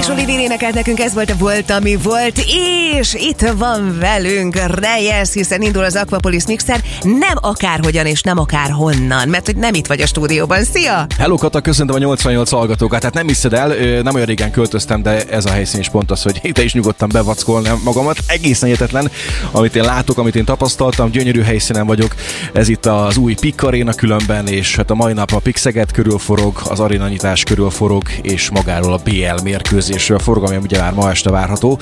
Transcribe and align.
és 0.00 0.08
Olivier 0.08 0.40
énekelt 0.40 0.74
nekünk, 0.74 1.00
ez 1.00 1.14
volt 1.14 1.30
a 1.30 1.36
Volt, 1.38 1.70
ami 1.70 1.96
volt, 1.96 2.38
és 2.98 3.14
itt 3.14 3.40
van 3.40 3.98
velünk 3.98 4.56
Reyes, 4.74 5.32
hiszen 5.32 5.62
indul 5.62 5.84
az 5.84 5.96
Aquapolis 5.96 6.46
Mixer, 6.46 6.80
nem 7.04 7.36
akárhogyan 7.40 8.06
és 8.06 8.22
nem 8.22 8.38
akárhonnan, 8.38 9.28
mert 9.28 9.46
hogy 9.46 9.56
nem 9.56 9.74
itt 9.74 9.86
vagy 9.86 10.00
a 10.00 10.06
stúdióban. 10.06 10.64
Szia! 10.64 11.06
Hello 11.18 11.36
Kata, 11.36 11.60
köszöntöm 11.60 11.96
a 11.96 11.98
88 11.98 12.50
hallgatókat. 12.50 12.98
Tehát 13.00 13.14
nem 13.14 13.26
hiszed 13.26 13.52
el, 13.52 13.74
nem 14.02 14.14
olyan 14.14 14.26
régen 14.26 14.50
költöztem, 14.50 15.02
de 15.02 15.24
ez 15.24 15.44
a 15.44 15.50
helyszín 15.50 15.80
is 15.80 15.88
pont 15.88 16.10
az, 16.10 16.22
hogy 16.22 16.40
te 16.52 16.62
is 16.64 16.72
nyugodtan 16.72 17.08
bevackolnám 17.12 17.80
magamat. 17.84 18.18
Egészen 18.26 18.68
hihetetlen, 18.68 19.10
amit 19.50 19.76
én 19.76 19.82
látok, 19.82 20.18
amit 20.18 20.36
én 20.36 20.44
tapasztaltam, 20.44 21.10
gyönyörű 21.10 21.40
helyszínen 21.40 21.86
vagyok. 21.86 22.14
Ez 22.52 22.68
itt 22.68 22.86
az 22.86 23.16
új 23.16 23.34
Pik 23.34 23.62
Arena 23.62 23.92
különben, 23.92 24.46
és 24.46 24.76
hát 24.76 24.90
a 24.90 24.94
mai 24.94 25.12
nap 25.12 25.32
a 25.32 25.38
Pixeget 25.38 25.92
körül 25.92 26.18
forog, 26.18 26.60
az 26.64 26.80
arénanyitás 26.80 27.42
körül 27.42 27.70
forog, 27.70 28.02
és 28.22 28.50
magáról 28.50 28.92
a 28.92 29.00
BL 29.04 29.42
mérkőzésről 29.42 30.18
forog, 30.18 30.44
ami 30.44 30.56
ugye 30.56 30.80
már 30.80 30.92
ma 30.92 31.10
este 31.10 31.30
várható. 31.30 31.78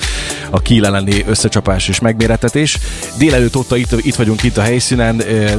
A 0.49 0.59
Kiel 0.59 0.85
elleni 0.85 1.23
összecsapás 1.27 1.87
és 1.87 1.99
megméretetés. 1.99 2.77
Délelőtt 3.17 3.55
óta 3.55 3.77
itt, 3.77 3.91
itt 4.01 4.15
vagyunk 4.15 4.43
itt 4.43 4.57
a 4.57 4.61
helyszínen, 4.61 5.08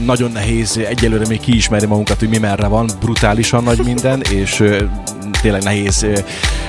nagyon 0.05 0.33
nehéz 0.33 0.77
egyelőre 0.77 1.27
még 1.29 1.41
kiismerni 1.41 1.87
magunkat, 1.87 2.19
hogy 2.19 2.29
mi 2.29 2.39
merre 2.39 2.67
van, 2.67 2.91
brutálisan 3.01 3.63
nagy 3.63 3.85
minden, 3.85 4.21
és 4.31 4.65
tényleg 5.41 5.63
nehéz 5.63 6.07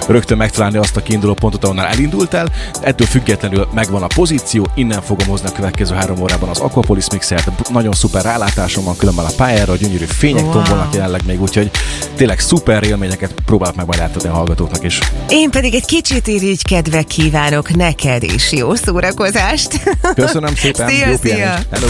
rögtön 0.08 0.38
megtalálni 0.38 0.78
azt 0.78 0.98
a 0.98 1.02
kiinduló 1.02 1.34
pontot, 1.34 1.64
ahonnan 1.64 1.86
elindultál. 1.86 2.50
Ettől 2.82 3.08
függetlenül 3.08 3.68
megvan 3.74 4.04
a 4.04 4.08
pozíció, 4.08 4.68
innen 4.76 5.02
fogom 5.02 5.28
hozni 5.28 5.48
a 5.48 5.52
következő 5.52 5.96
három 5.96 6.22
órában 6.22 6.50
az 6.50 6.60
Aquapolis 6.60 7.10
Mixert. 7.12 7.70
Nagyon 7.70 7.94
szuper 7.94 8.24
rálátásom 8.24 8.84
van 8.84 8.98
különben 8.98 9.26
a 9.26 9.32
pályára, 9.38 9.76
gyönyörű 9.76 10.06
fények 10.06 10.44
wow. 10.44 10.52
tombolnak 10.52 10.94
jelenleg 10.94 11.22
még, 11.26 11.42
úgyhogy 11.42 11.72
tényleg 12.16 12.40
szuper 12.40 12.84
élményeket 12.84 13.34
próbálok 13.46 13.76
meg 13.76 13.86
majd 13.86 14.00
átadni 14.00 14.30
a 14.30 14.34
hallgatóknak 14.34 14.84
is. 14.84 15.00
Én 15.30 15.50
pedig 15.50 15.74
egy 15.74 15.86
kicsit 15.86 16.30
kedve 16.64 17.02
kívánok 17.02 17.76
neked 17.76 18.24
is. 18.24 18.52
Jó 18.52 18.76
szórakozást! 18.76 19.84
Köszönöm 20.16 20.56
szépen! 20.56 20.90
Szia, 20.90 21.08
Jó 21.08 21.16
szia! 21.22 21.60
Hello. 21.72 21.88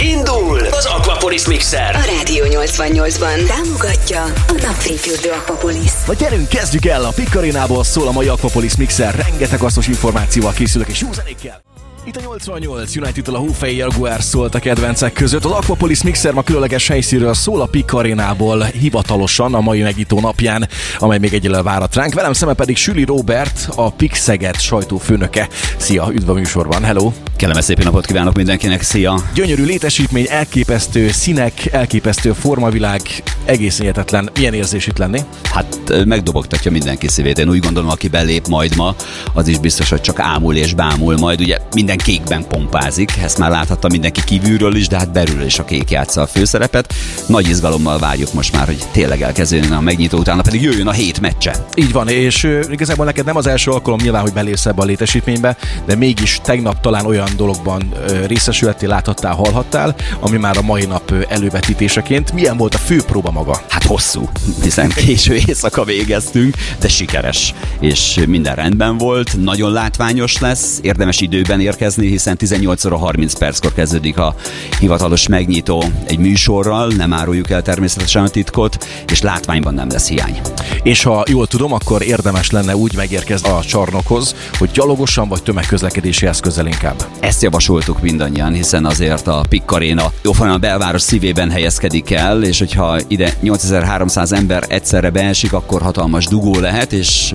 Indul 0.00 0.58
az 0.58 0.84
Aquapolis 0.84 1.46
Mixer! 1.46 1.94
A 1.94 2.16
Rádió 2.16 2.44
88-ban 2.48 3.46
támogatja 3.46 4.22
a 4.24 4.52
Napfényfürdő 4.62 5.30
Aquapolis. 5.30 5.89
Vagy 6.06 6.16
gyerünk, 6.16 6.48
kezdjük 6.48 6.86
el! 6.86 7.04
A 7.04 7.12
Pikarinából 7.14 7.84
szól 7.84 8.08
a 8.08 8.12
mai 8.12 8.28
Aquapolis 8.28 8.76
Mixer. 8.76 9.14
Rengeteg 9.14 9.60
hasznos 9.60 9.86
információval 9.86 10.52
készülök 10.52 10.88
és 10.88 11.00
jó 11.00 11.12
zenékkel. 11.12 11.62
Itt 12.10 12.16
a 12.16 12.20
88 12.20 12.96
united 12.96 13.28
a 13.28 13.38
Hófej 13.38 13.74
Jaguar 13.74 14.22
szólt 14.22 14.54
a 14.54 14.58
kedvencek 14.58 15.12
között. 15.12 15.44
Az 15.44 15.50
Aquapolis 15.50 16.02
Mixer 16.02 16.32
ma 16.32 16.42
különleges 16.42 16.88
helyszínről 16.88 17.34
szól 17.34 17.60
a 17.60 17.66
Pik 17.66 17.92
Arénából 17.92 18.64
hivatalosan 18.64 19.54
a 19.54 19.60
mai 19.60 19.82
megító 19.82 20.20
napján, 20.20 20.68
amely 20.98 21.18
még 21.18 21.34
egyelőre 21.34 21.62
várat 21.62 21.94
ránk. 21.94 22.14
Velem 22.14 22.32
szeme 22.32 22.52
pedig 22.52 22.76
Süli 22.76 23.04
Robert, 23.04 23.68
a 23.74 23.90
Pik 23.90 24.14
Szeged 24.14 24.60
sajtófőnöke. 24.60 25.48
Szia, 25.76 26.08
üdv 26.12 26.30
a 26.30 26.32
műsorban, 26.32 26.84
hello! 26.84 27.12
Kellemes 27.36 27.64
szép 27.64 27.84
napot 27.84 28.06
kívánok 28.06 28.36
mindenkinek, 28.36 28.82
szia! 28.82 29.22
Gyönyörű 29.34 29.64
létesítmény, 29.64 30.26
elképesztő 30.28 31.10
színek, 31.10 31.66
elképesztő 31.72 32.32
formavilág, 32.32 33.00
egészen 33.44 33.80
hihetetlen. 33.80 34.30
Milyen 34.34 34.54
érzés 34.54 34.86
itt 34.86 34.98
lenni? 34.98 35.20
Hát 35.42 36.04
megdobogtatja 36.04 36.70
mindenki 36.70 37.08
szívét. 37.08 37.38
Én 37.38 37.48
úgy 37.48 37.60
gondolom, 37.60 37.90
aki 37.90 38.08
belép 38.08 38.46
majd 38.46 38.76
ma, 38.76 38.94
az 39.34 39.48
is 39.48 39.58
biztos, 39.58 39.90
hogy 39.90 40.00
csak 40.00 40.18
ámul 40.18 40.56
és 40.56 40.74
bámul 40.74 41.16
majd. 41.16 41.40
Ugye 41.40 41.58
minden 41.74 41.98
kékben 42.02 42.46
pompázik, 42.48 43.16
ezt 43.22 43.38
már 43.38 43.50
láthatta 43.50 43.88
mindenki 43.88 44.24
kívülről 44.24 44.74
is, 44.74 44.88
de 44.88 44.98
hát 44.98 45.12
belül 45.12 45.42
is 45.42 45.58
a 45.58 45.64
kék 45.64 45.90
játsza 45.90 46.20
a 46.20 46.26
főszerepet. 46.26 46.94
Nagy 47.26 47.48
izgalommal 47.48 47.98
várjuk 47.98 48.32
most 48.32 48.52
már, 48.52 48.66
hogy 48.66 48.84
tényleg 48.92 49.22
elkezdődjön 49.22 49.72
a 49.72 49.80
megnyitó 49.80 50.18
utána, 50.18 50.42
pedig 50.42 50.62
jöjjön 50.62 50.86
a 50.86 50.92
hét 50.92 51.20
meccse. 51.20 51.66
Így 51.74 51.92
van, 51.92 52.08
és 52.08 52.60
igazából 52.70 53.04
neked 53.04 53.24
nem 53.24 53.36
az 53.36 53.46
első 53.46 53.70
alkalom 53.70 53.98
nyilván, 54.02 54.22
hogy 54.22 54.32
belépsz 54.32 54.66
ebbe 54.66 54.82
a 54.82 54.84
létesítménybe, 54.84 55.56
de 55.86 55.94
mégis 55.94 56.40
tegnap 56.42 56.80
talán 56.80 57.06
olyan 57.06 57.28
dologban 57.36 57.94
részesülhettél, 58.26 58.88
láthattál, 58.88 59.34
hallhattál, 59.34 59.94
ami 60.20 60.36
már 60.36 60.56
a 60.56 60.62
mai 60.62 60.84
nap 60.84 61.12
elővetítéseként. 61.28 62.32
Milyen 62.32 62.56
volt 62.56 62.74
a 62.74 62.78
fő 62.78 63.02
próba 63.02 63.30
maga? 63.30 63.60
Hát 63.68 63.84
hosszú, 63.84 64.28
hiszen 64.62 64.88
késő 65.06 65.34
éjszaka 65.34 65.84
végeztünk, 65.84 66.56
de 66.80 66.88
sikeres, 66.88 67.54
és 67.80 68.20
minden 68.26 68.54
rendben 68.54 68.98
volt, 68.98 69.36
nagyon 69.42 69.72
látványos 69.72 70.38
lesz, 70.38 70.78
érdemes 70.82 71.20
időben 71.20 71.60
érkezni, 71.60 71.79
hiszen 71.96 72.36
18 72.36 72.84
óra 72.84 72.96
30 72.96 73.34
perckor 73.34 73.72
kezdődik 73.72 74.18
a 74.18 74.34
hivatalos 74.78 75.28
megnyitó 75.28 75.84
egy 76.04 76.18
műsorral, 76.18 76.92
nem 76.96 77.12
áruljuk 77.12 77.50
el 77.50 77.62
természetesen 77.62 78.22
a 78.22 78.28
titkot, 78.28 78.86
és 79.10 79.20
látványban 79.20 79.74
nem 79.74 79.88
lesz 79.90 80.08
hiány. 80.08 80.40
És 80.82 81.02
ha 81.02 81.24
jól 81.28 81.46
tudom, 81.46 81.72
akkor 81.72 82.02
érdemes 82.02 82.50
lenne 82.50 82.76
úgy 82.76 82.96
megérkezni 82.96 83.48
a 83.48 83.62
csarnokhoz, 83.62 84.34
hogy 84.58 84.70
gyalogosan 84.70 85.28
vagy 85.28 85.42
tömegközlekedési 85.42 86.26
eszközzel 86.26 86.66
inkább. 86.66 87.06
Ezt 87.20 87.42
javasoltuk 87.42 88.00
mindannyian, 88.00 88.52
hiszen 88.52 88.84
azért 88.84 89.26
a 89.26 89.44
Pikkaréna 89.48 90.12
jóformán 90.22 90.54
a 90.54 90.58
belváros 90.58 91.02
szívében 91.02 91.50
helyezkedik 91.50 92.10
el, 92.10 92.42
és 92.42 92.58
hogyha 92.58 92.98
ide 93.08 93.34
8300 93.40 94.32
ember 94.32 94.64
egyszerre 94.68 95.10
beesik, 95.10 95.52
akkor 95.52 95.82
hatalmas 95.82 96.26
dugó 96.26 96.58
lehet, 96.58 96.92
és 96.92 97.32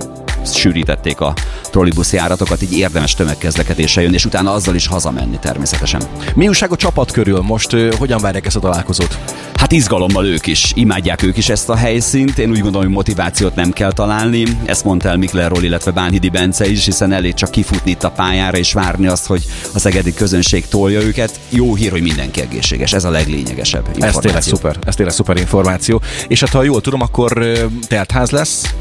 sűrítették 0.54 1.20
a 1.20 1.34
trollibusz 1.64 2.14
járatokat, 2.14 2.62
így 2.62 2.78
érdemes 2.78 3.14
tömegkezlekedésre 3.14 4.02
jönni, 4.02 4.14
és 4.14 4.26
utána 4.26 4.52
azzal 4.52 4.76
is 4.76 4.88
hazamenni 4.88 5.40
természetesen. 5.40 6.02
Mi 6.36 6.48
újság 6.48 6.72
a 6.72 6.76
csapat 6.76 7.12
körül? 7.12 7.42
Most 7.42 7.76
hogyan 7.98 8.22
várják 8.22 8.46
ezt 8.46 8.56
a 8.56 8.60
találkozót? 8.60 9.18
Hát 9.56 9.72
izgalommal 9.72 10.26
ők 10.26 10.48
is, 10.48 10.72
imádják 10.76 11.24
ők 11.24 11.38
is 11.38 11.50
ezt 11.50 11.70
a 11.70 11.76
helyszínt. 11.76 12.38
Én 12.38 12.50
úgy 12.50 12.60
gondolom, 12.60 12.86
hogy 12.86 12.96
motivációt 12.96 13.56
nem 13.56 13.72
kell 13.72 13.92
találni. 13.92 14.44
Ezt 14.66 14.84
mondta 14.84 15.10
el 15.10 15.18
Miklerról, 15.18 15.64
illetve 15.64 15.92
Bánhidi 15.92 16.30
Bence 16.30 16.68
is, 16.68 16.86
hiszen 16.86 17.12
elég 17.12 17.34
csak 17.34 17.52
kifutni 17.52 17.92
itt 17.92 18.04
a 18.04 18.12
pályára 18.12 18.58
és 18.58 18.74
várni 18.74 19.08
azt, 19.08 19.26
hogy 19.26 19.44
a 19.74 19.80
szegedi 19.80 20.14
közönség 20.14 20.68
tolja 20.68 21.02
őket. 21.02 21.40
Jó 21.50 21.76
hír, 21.76 21.92
hogy 21.92 22.02
mindenki 22.02 22.42
egészséges. 22.42 22.94
Ez 22.94 23.04
a 23.04 23.10
leglényegesebb 23.10 23.86
információ. 23.88 24.18
Ez 24.18 24.24
tényleg 24.24 24.42
szuper, 24.42 24.76
ez 24.86 24.96
tényleg 24.96 25.16
szuper 25.16 25.38
információ. 25.38 26.02
És 26.28 26.40
hát 26.40 26.50
ha 26.50 26.64
jól 26.64 26.82
tudom, 26.82 27.02
akkor 27.02 27.58
teltház 27.88 28.30
lesz, 28.30 28.74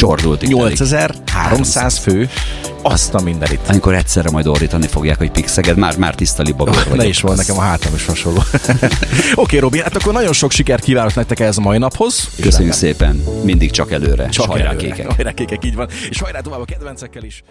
csordult. 0.00 0.42
8300 0.42 1.98
fő. 1.98 2.28
Azt 2.82 3.14
a 3.14 3.20
mindenit. 3.20 3.60
Amikor 3.68 3.94
egyszerre 3.94 4.30
majd 4.30 4.46
ordítani 4.46 4.86
fogják, 4.86 5.18
hogy 5.18 5.30
Pixeged, 5.30 5.76
már, 5.76 5.96
már 5.98 6.14
tiszta 6.14 6.42
libabor 6.42 6.86
oh, 6.90 6.96
Ne 6.96 7.06
is 7.06 7.20
van, 7.20 7.36
nekem 7.36 7.58
a 7.58 7.60
hátam 7.60 7.94
is 7.94 8.06
hasonló. 8.06 8.38
Oké, 8.42 8.90
okay, 9.34 9.58
Robi, 9.58 9.80
hát 9.80 9.96
akkor 9.96 10.12
nagyon 10.12 10.32
sok 10.32 10.50
sikert 10.50 10.84
kívánok 10.84 11.14
nektek 11.14 11.40
ez 11.40 11.58
a 11.58 11.60
mai 11.60 11.78
naphoz. 11.78 12.28
Köszönjük 12.40 12.74
szépen, 12.74 13.24
mindig 13.44 13.70
csak 13.70 13.92
előre. 13.92 14.28
Csak 14.28 14.46
hajrá 14.46 14.76
kékek. 14.76 15.12
Hajrá 15.12 15.32
kékek, 15.32 15.64
így 15.64 15.74
van. 15.74 15.88
És 16.10 16.20
hajrá 16.20 16.40
tovább 16.40 16.60
a 16.60 16.64
kedvencekkel 16.64 17.22
is. 17.22 17.42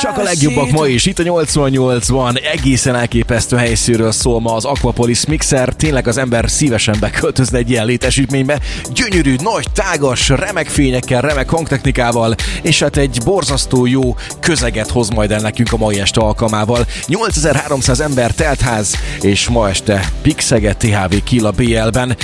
Csak 0.00 0.18
a 0.18 0.22
legjobbak 0.22 0.70
ma 0.70 0.86
is, 0.86 1.06
itt 1.06 1.18
a 1.18 1.22
88-ban 1.22 2.52
egészen 2.52 2.94
elképesztő 2.94 3.56
helyszínről 3.56 4.12
szól 4.12 4.40
ma 4.40 4.54
az 4.54 4.64
Aquapolis 4.64 5.26
Mixer. 5.26 5.68
Tényleg 5.74 6.06
az 6.06 6.16
ember 6.16 6.50
szívesen 6.50 6.96
beköltözne 7.00 7.58
egy 7.58 7.70
ilyen 7.70 7.86
létesítménybe. 7.86 8.60
Gyönyörű, 8.92 9.34
nagy, 9.42 9.66
tágas, 9.72 10.28
remek 10.28 10.66
fényekkel, 10.66 11.20
remek 11.20 11.50
hangtechnikával, 11.50 12.34
és 12.62 12.80
hát 12.80 12.96
egy 12.96 13.20
borzasztó 13.24 13.86
jó 13.86 14.16
közeget 14.40 14.90
hoz 14.90 15.08
majd 15.08 15.30
el 15.30 15.40
nekünk 15.40 15.72
a 15.72 15.76
mai 15.76 16.00
este 16.00 16.20
alkalmával. 16.20 16.86
8300 17.06 18.00
ember 18.00 18.34
teltház, 18.34 18.94
és 19.20 19.48
ma 19.48 19.68
este 19.68 20.12
Pixeget 20.22 20.76
THV 20.76 21.14
Kila 21.24 21.50
BL-ben. 21.50 22.16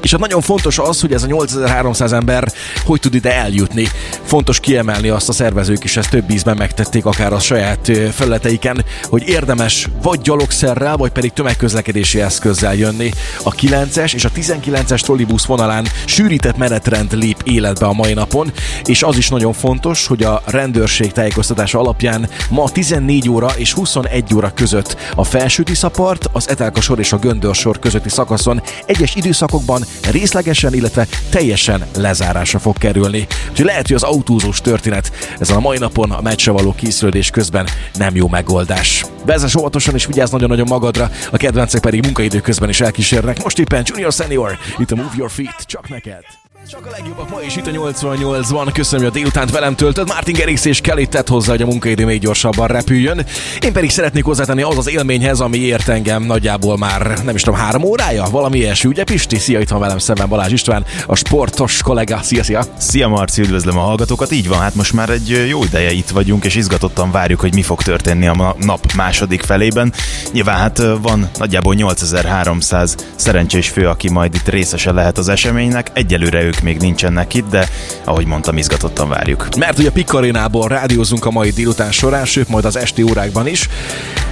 És 0.00 0.10
hát 0.10 0.20
nagyon 0.20 0.40
fontos 0.40 0.78
az, 0.78 1.00
hogy 1.00 1.12
ez 1.12 1.22
a 1.22 1.26
8300 1.26 2.12
ember 2.12 2.52
hogy 2.84 3.00
tud 3.00 3.14
ide 3.14 3.34
eljutni. 3.34 3.88
Fontos 4.22 4.60
kiemelni 4.60 5.08
azt 5.08 5.28
a 5.28 5.32
szervezők 5.32 5.84
is, 5.84 5.96
ezt 5.96 6.10
több 6.10 6.30
ízben 6.30 6.45
megtették 6.54 7.04
akár 7.04 7.32
a 7.32 7.38
saját 7.38 7.90
felületeiken, 8.12 8.84
hogy 9.04 9.28
érdemes 9.28 9.88
vagy 10.02 10.20
gyalogszerrel, 10.20 10.96
vagy 10.96 11.10
pedig 11.10 11.32
tömegközlekedési 11.32 12.20
eszközzel 12.20 12.74
jönni. 12.74 13.10
A 13.42 13.54
9-es 13.54 14.14
és 14.14 14.24
a 14.24 14.30
19-es 14.30 15.00
trollibusz 15.00 15.44
vonalán 15.44 15.86
sűrített 16.04 16.56
menetrend 16.56 17.12
lép 17.12 17.40
életbe 17.44 17.86
a 17.86 17.92
mai 17.92 18.12
napon, 18.12 18.52
és 18.84 19.02
az 19.02 19.16
is 19.16 19.28
nagyon 19.28 19.52
fontos, 19.52 20.06
hogy 20.06 20.22
a 20.22 20.42
rendőrség 20.46 21.12
tájékoztatása 21.12 21.78
alapján 21.78 22.28
ma 22.50 22.68
14 22.68 23.28
óra 23.28 23.48
és 23.56 23.72
21 23.72 24.34
óra 24.34 24.52
között 24.54 24.96
a 25.14 25.24
felső 25.24 25.62
Tiszapart, 25.62 26.28
az 26.32 26.48
Etelka 26.48 26.80
sor 26.80 26.98
és 26.98 27.12
a 27.12 27.16
Göndörsor 27.16 27.78
közötti 27.78 28.08
szakaszon 28.08 28.62
egyes 28.86 29.14
időszakokban 29.14 29.84
részlegesen, 30.10 30.74
illetve 30.74 31.06
teljesen 31.30 31.86
lezárásra 31.96 32.58
fog 32.58 32.78
kerülni. 32.78 33.26
Úgyhogy 33.50 33.66
lehet, 33.66 33.86
hogy 33.86 33.96
az 33.96 34.02
autózós 34.02 34.60
történet 34.60 35.10
ezen 35.38 35.56
a 35.56 35.60
mai 35.60 35.78
napon 35.78 36.10
a 36.10 36.20
meccsre 36.36 36.52
való 36.52 36.74
készülődés 36.74 37.30
közben 37.30 37.68
nem 37.94 38.14
jó 38.14 38.28
megoldás. 38.28 39.04
Vezess 39.24 39.54
óvatosan 39.54 39.94
és 39.94 40.06
vigyázz 40.06 40.30
nagyon-nagyon 40.30 40.66
magadra, 40.68 41.10
a 41.30 41.36
kedvencek 41.36 41.80
pedig 41.80 42.04
munkaidő 42.04 42.40
közben 42.40 42.68
is 42.68 42.80
elkísérnek. 42.80 43.42
Most 43.42 43.58
éppen 43.58 43.82
Junior 43.86 44.12
Senior, 44.12 44.58
itt 44.78 44.90
a 44.90 44.94
Move 44.96 45.14
Your 45.16 45.30
Feet, 45.30 45.62
csak 45.66 45.88
neked. 45.88 46.45
Csak 46.70 46.86
a 46.86 46.90
legjobbak 46.90 47.30
ma 47.30 47.40
is 47.40 47.56
itt 47.56 47.66
a 47.66 47.70
88-ban. 47.70 48.70
Köszönöm, 48.72 49.04
hogy 49.04 49.14
a 49.14 49.18
délutánt 49.18 49.50
velem 49.50 49.74
töltöd. 49.74 50.08
Martin 50.08 50.34
Gerix 50.34 50.64
és 50.64 50.80
Kelly 50.80 51.06
tett 51.06 51.28
hozzá, 51.28 51.50
hogy 51.50 51.62
a 51.62 51.66
munkaidő 51.66 52.04
még 52.04 52.20
gyorsabban 52.20 52.66
repüljön. 52.66 53.26
Én 53.60 53.72
pedig 53.72 53.90
szeretnék 53.90 54.24
hozzátenni 54.24 54.62
az 54.62 54.78
az 54.78 54.88
élményhez, 54.88 55.40
ami 55.40 55.58
ért 55.58 55.88
engem 55.88 56.22
nagyjából 56.22 56.76
már 56.76 57.18
nem 57.24 57.34
is 57.34 57.42
tudom, 57.42 57.58
három 57.58 57.82
órája. 57.82 58.24
Valami 58.30 58.58
ilyesmi, 58.58 58.90
ugye 58.90 59.04
Pisti? 59.04 59.38
Szia, 59.38 59.60
itt 59.60 59.68
van 59.68 59.80
velem 59.80 59.98
szemben 59.98 60.28
Balázs 60.28 60.52
István, 60.52 60.84
a 61.06 61.16
sportos 61.16 61.82
kollega. 61.82 62.20
Szia, 62.22 62.42
szia! 62.42 62.64
Szia 62.78 63.08
Marci, 63.08 63.42
üdvözlöm 63.42 63.78
a 63.78 63.82
hallgatókat. 63.82 64.32
Így 64.32 64.48
van, 64.48 64.58
hát 64.58 64.74
most 64.74 64.92
már 64.92 65.10
egy 65.10 65.46
jó 65.48 65.64
ideje 65.64 65.92
itt 65.92 66.08
vagyunk, 66.08 66.44
és 66.44 66.54
izgatottan 66.54 67.10
várjuk, 67.10 67.40
hogy 67.40 67.54
mi 67.54 67.62
fog 67.62 67.82
történni 67.82 68.26
a 68.26 68.56
nap 68.58 68.92
második 68.92 69.42
felében. 69.42 69.92
Nyilván 70.32 70.56
hát 70.56 70.82
van 71.00 71.28
nagyjából 71.38 71.74
8300 71.74 72.96
szerencsés 73.16 73.68
fő, 73.68 73.88
aki 73.88 74.10
majd 74.10 74.34
itt 74.34 74.48
részese 74.48 74.92
lehet 74.92 75.18
az 75.18 75.28
eseménynek. 75.28 75.90
Egyelőre 75.92 76.42
ők 76.42 76.54
még 76.62 76.76
nincsenek 76.76 77.34
itt, 77.34 77.48
de 77.48 77.68
ahogy 78.04 78.26
mondtam, 78.26 78.56
izgatottan 78.56 79.08
várjuk. 79.08 79.48
Mert 79.58 79.78
ugye 79.78 79.90
Pikarénából 79.90 80.68
rádiózunk 80.68 81.24
a 81.24 81.30
mai 81.30 81.50
délután 81.50 81.92
során, 81.92 82.24
sőt 82.24 82.48
majd 82.48 82.64
az 82.64 82.76
esti 82.76 83.02
órákban 83.02 83.46
is. 83.46 83.68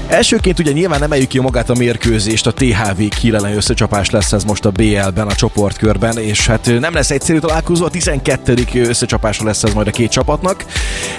Elsőként 0.09 0.59
ugye 0.59 0.73
nyilván 0.73 1.03
emeljük 1.03 1.29
ki 1.29 1.41
magát 1.41 1.71
a 1.71 1.75
mérkőzést, 1.75 2.47
a 2.47 2.53
THV 2.53 3.03
Kiel 3.21 3.55
összecsapás 3.55 4.11
lesz 4.11 4.33
ez 4.33 4.45
most 4.45 4.65
a 4.65 4.71
BL-ben, 4.71 5.27
a 5.27 5.35
csoportkörben, 5.35 6.19
és 6.19 6.47
hát 6.47 6.71
nem 6.81 6.95
lesz 6.95 7.11
egyszerű 7.11 7.39
találkozó, 7.39 7.85
a 7.85 7.91
12. 7.91 8.55
összecsapásra 8.75 9.47
lesz 9.47 9.63
ez 9.63 9.75
majd 9.75 9.87
a 9.87 9.91
két 9.91 10.11
csapatnak, 10.11 10.65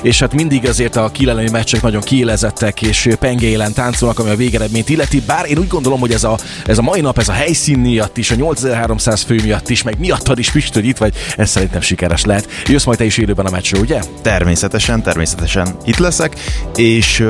és 0.02 0.20
hát 0.20 0.34
mindig 0.34 0.68
azért 0.68 0.96
a 0.96 1.10
Kiel 1.12 1.50
meccsek 1.52 1.82
nagyon 1.82 2.02
kiélezettek, 2.02 2.82
és 2.82 3.10
pengélen 3.20 3.74
táncolnak, 3.74 4.20
ami 4.20 4.30
a 4.30 4.36
végeredményt 4.36 4.90
illeti, 4.90 5.22
bár 5.28 5.50
én 5.50 5.58
úgy 5.58 5.68
gondolom, 5.68 6.00
hogy 6.00 6.12
ez 6.12 6.24
a, 6.24 6.38
ez 6.66 6.78
a 6.78 6.81
mai 6.81 7.02
nap, 7.02 7.18
ez 7.18 7.30
a 7.30 7.34
helyszín 7.34 7.80
miatt 7.80 8.18
is, 8.18 8.31
a 8.31 8.36
8300 8.36 9.22
fő 9.22 9.40
miatt 9.44 9.70
is, 9.70 9.84
meg 9.84 10.00
miattad 10.00 10.40
is, 10.40 10.52
Pistő, 10.52 10.80
hogy 10.80 10.90
itt 10.90 10.98
vagy, 10.98 11.14
ez 11.38 11.50
szerintem 11.50 11.81
sikeres 11.81 12.24
lehet. 12.24 12.50
Jössz 12.66 12.86
majd 12.86 12.98
te 12.98 13.06
is 13.06 13.18
élőben 13.18 13.46
a 13.46 13.50
meccsről, 13.50 13.81
ugye? 13.81 14.00
Természetesen, 14.22 15.04
természetesen 15.04 15.76
itt 15.86 15.98
leszek, 15.98 16.36
és 16.76 17.26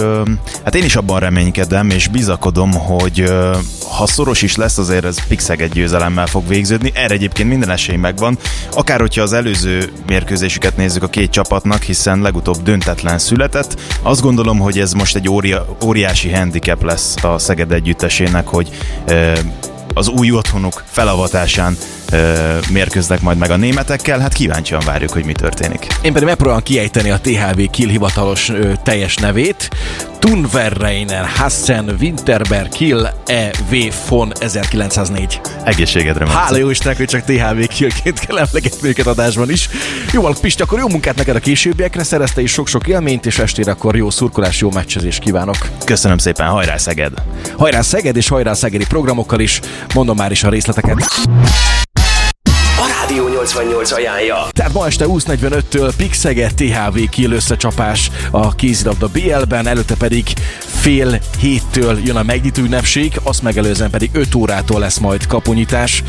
hát 0.63 0.75
én 0.75 0.83
is 0.83 0.95
abban 0.95 1.19
reménykedem, 1.19 1.44
és 1.89 2.07
bizakodom, 2.07 2.71
hogy 2.71 3.33
ha 3.97 4.07
szoros 4.07 4.41
is 4.41 4.55
lesz, 4.55 4.77
azért 4.77 5.05
ez 5.05 5.17
egy 5.47 5.71
győzelemmel 5.71 6.25
fog 6.25 6.47
végződni. 6.47 6.91
Erre 6.93 7.13
egyébként 7.13 7.49
minden 7.49 7.69
esély 7.69 7.95
megvan. 7.95 8.37
Akár 8.73 8.99
hogyha 8.99 9.21
az 9.21 9.33
előző 9.33 9.91
mérkőzésüket 10.07 10.77
nézzük 10.77 11.03
a 11.03 11.07
két 11.07 11.31
csapatnak, 11.31 11.81
hiszen 11.81 12.21
legutóbb 12.21 12.63
döntetlen 12.63 13.19
született. 13.19 13.79
Azt 14.01 14.21
gondolom, 14.21 14.59
hogy 14.59 14.79
ez 14.79 14.93
most 14.93 15.15
egy 15.15 15.29
ória, 15.29 15.77
óriási 15.83 16.31
handicap 16.31 16.83
lesz 16.83 17.23
a 17.23 17.37
Szeged 17.37 17.71
együttesének, 17.71 18.47
hogy 18.47 18.69
az 19.93 20.07
új 20.07 20.31
otthonuk 20.31 20.83
felavatásán 20.91 21.77
mérkőznek 22.69 23.21
majd 23.21 23.37
meg 23.37 23.51
a 23.51 23.55
németekkel, 23.55 24.19
hát 24.19 24.33
kíváncsian 24.33 24.81
várjuk, 24.85 25.11
hogy 25.11 25.25
mi 25.25 25.31
történik. 25.31 25.87
Én 26.01 26.13
pedig 26.13 26.27
megpróbálom 26.27 26.63
kiejteni 26.63 27.09
a 27.09 27.19
THV 27.19 27.61
Kiel 27.71 27.89
hivatalos 27.89 28.49
ö, 28.49 28.71
teljes 28.83 29.15
nevét. 29.15 29.69
Tunverreiner 30.25 31.25
Hassen 31.25 31.95
Winterberg 31.99 32.69
Kiel 32.69 33.13
E.V. 33.25 33.75
von 34.09 34.31
1904. 34.39 35.41
Egészségedre, 35.63 36.25
Marci. 36.25 36.39
Hála 36.39 36.57
jó 36.57 36.69
Istennek, 36.69 36.97
hogy 36.97 37.07
csak 37.07 37.21
THV 37.21 37.75
Kielként 37.75 38.19
kell 38.19 38.37
emlegetni 38.37 38.87
őket 38.87 39.07
adásban 39.07 39.51
is. 39.51 39.69
Jó, 40.13 40.29
Pisti, 40.41 40.61
akkor 40.61 40.79
jó 40.79 40.87
munkát 40.87 41.15
neked 41.15 41.35
a 41.35 41.39
későbbiekre, 41.39 42.03
szerezte 42.03 42.41
is 42.41 42.51
sok-sok 42.51 42.87
élményt, 42.87 43.25
és 43.25 43.39
estére 43.39 43.71
akkor 43.71 43.95
jó 43.95 44.09
szurkolás, 44.09 44.61
jó 44.61 44.71
meccsezést 44.71 45.19
kívánok. 45.19 45.57
Köszönöm 45.83 46.17
szépen, 46.17 46.47
hajrá 46.47 46.77
Szeged! 46.77 47.13
Hajrá 47.57 47.81
Szeged 47.81 48.15
és 48.15 48.27
hajrá 48.27 48.53
Szegedi 48.53 48.85
programokkal 48.85 49.39
is, 49.39 49.59
mondom 49.93 50.15
már 50.17 50.31
is 50.31 50.43
a 50.43 50.49
részleteket. 50.49 51.05
Rádió 53.07 53.27
88 53.27 53.91
ajánlja. 53.91 54.47
Tehát 54.51 54.73
ma 54.73 54.85
este 54.85 55.05
20.45-től 55.07 55.93
Pixeget 55.97 56.55
THV 56.55 56.99
Kiel 57.09 57.31
összecsapás 57.31 58.11
a 58.31 58.55
kézilabda 58.55 59.07
BL-ben, 59.07 59.67
előtte 59.67 59.95
pedig 59.95 60.33
fél 60.85 61.19
héttől 61.39 61.99
jön 62.03 62.15
a 62.15 62.23
megnyitó 62.23 62.61
ünnepség, 62.61 63.19
azt 63.23 63.41
megelőzően 63.41 63.89
pedig 63.89 64.09
5 64.13 64.35
órától 64.35 64.79
lesz 64.79 64.97
majd 64.97 65.27
kapunyítás. 65.27 66.03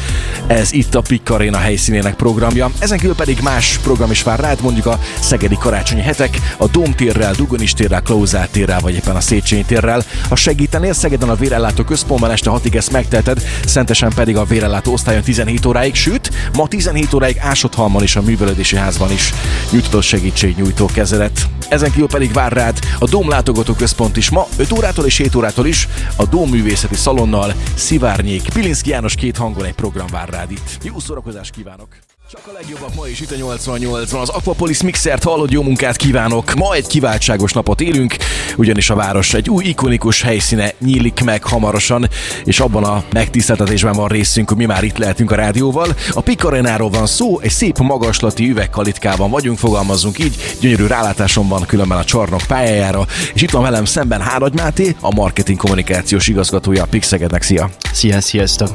Ez 0.46 0.72
itt 0.72 0.94
a 0.94 1.00
Pik 1.00 1.30
Arena 1.30 1.58
helyszínének 1.58 2.14
programja. 2.14 2.70
Ezen 2.78 2.98
kívül 2.98 3.14
pedig 3.14 3.38
más 3.42 3.78
program 3.82 4.10
is 4.10 4.22
vár 4.22 4.40
rád, 4.40 4.62
mondjuk 4.62 4.86
a 4.86 4.98
Szegedi 5.20 5.56
Karácsonyi 5.60 6.02
Hetek, 6.02 6.38
a 6.56 6.66
Domtérrel, 6.66 7.32
Dugonis 7.32 7.72
térrel, 7.72 8.02
Klauzát 8.02 8.50
térrel, 8.50 8.80
vagy 8.80 8.94
éppen 8.94 9.16
a 9.16 9.20
Széchenyi 9.20 9.64
térrel. 9.64 10.04
Ha 10.28 10.36
segítenél 10.36 10.92
Szegeden 10.92 11.28
a 11.28 11.34
Vérellátó 11.34 11.84
Központban 11.84 12.30
este 12.30 12.50
6-ig 12.54 12.74
ezt 12.74 12.92
megteheted, 12.92 13.42
Szentesen 13.66 14.12
pedig 14.14 14.36
a 14.36 14.44
Vérellátó 14.44 14.92
osztályon 14.92 15.22
17 15.22 15.66
óráig, 15.66 15.94
sőt, 15.94 16.30
ma 16.52 16.66
17 16.86 17.14
óráig 17.14 17.38
Ásodhalman 17.38 18.02
is 18.02 18.16
a 18.16 18.22
Művelődési 18.22 18.76
Házban 18.76 19.12
is 19.12 19.32
nyújtott 19.70 20.02
segítségnyújtó 20.02 20.86
kezelet. 20.86 21.46
Ezen 21.68 21.90
kívül 21.90 22.06
pedig 22.06 22.32
vár 22.32 22.52
rád 22.52 22.78
a 22.98 23.04
Dóm 23.08 23.28
Látogató 23.28 23.74
Központ 23.74 24.16
is 24.16 24.30
ma 24.30 24.46
5 24.56 24.72
órától 24.72 25.04
és 25.04 25.16
7 25.16 25.34
órától 25.34 25.66
is 25.66 25.88
a 26.16 26.26
Dóm 26.26 26.48
Művészeti 26.50 26.94
Szalonnal 26.94 27.54
Szivárnyék, 27.74 28.48
Pilinszki 28.52 28.90
János 28.90 29.14
két 29.14 29.36
hangon 29.36 29.64
egy 29.64 29.74
program 29.74 30.06
vár 30.06 30.28
rád 30.28 30.50
itt. 30.50 30.78
Jó 30.82 30.98
szórakozást 30.98 31.54
kívánok! 31.54 31.88
Csak 32.30 32.40
a 32.46 32.52
legjobbak 32.52 32.94
ma 32.94 33.06
is 33.06 33.20
itt 33.20 33.30
a 33.30 33.34
88-ban. 33.34 34.20
Az 34.20 34.28
Aquapolis 34.28 34.82
Mixert 34.82 35.22
hallod, 35.22 35.50
jó 35.50 35.62
munkát 35.62 35.96
kívánok. 35.96 36.54
Ma 36.54 36.74
egy 36.74 36.86
kiváltságos 36.86 37.52
napot 37.52 37.80
élünk, 37.80 38.16
ugyanis 38.56 38.90
a 38.90 38.94
város 38.94 39.34
egy 39.34 39.50
új 39.50 39.64
ikonikus 39.64 40.22
helyszíne 40.22 40.72
nyílik 40.80 41.24
meg 41.24 41.44
hamarosan, 41.44 42.08
és 42.44 42.60
abban 42.60 42.84
a 42.84 43.04
megtiszteltetésben 43.12 43.92
van 43.92 44.08
részünk, 44.08 44.48
hogy 44.48 44.56
mi 44.56 44.64
már 44.64 44.84
itt 44.84 44.96
lehetünk 44.96 45.30
a 45.30 45.34
rádióval. 45.34 45.94
A 46.12 46.20
Pikarenáról 46.20 46.90
van 46.90 47.06
szó, 47.06 47.40
egy 47.40 47.50
szép 47.50 47.78
magaslati 47.78 48.50
üvegkalitkában 48.50 49.30
vagyunk, 49.30 49.58
fogalmazzunk 49.58 50.18
így, 50.18 50.56
gyönyörű 50.60 50.86
rálátásom 50.86 51.48
van 51.48 51.66
különben 51.66 51.98
a 51.98 52.04
csarnok 52.04 52.42
pályájára, 52.48 53.06
és 53.34 53.42
itt 53.42 53.50
van 53.50 53.62
velem 53.62 53.84
szemben 53.84 54.20
Hárad 54.20 54.54
Máté, 54.54 54.96
a 55.00 55.14
marketing 55.14 55.58
kommunikációs 55.58 56.28
igazgatója 56.28 56.82
a 56.82 56.86
Pixegednek. 56.86 57.42
Szia! 57.42 57.70
Szia, 57.92 58.20
sziasztok! 58.20 58.68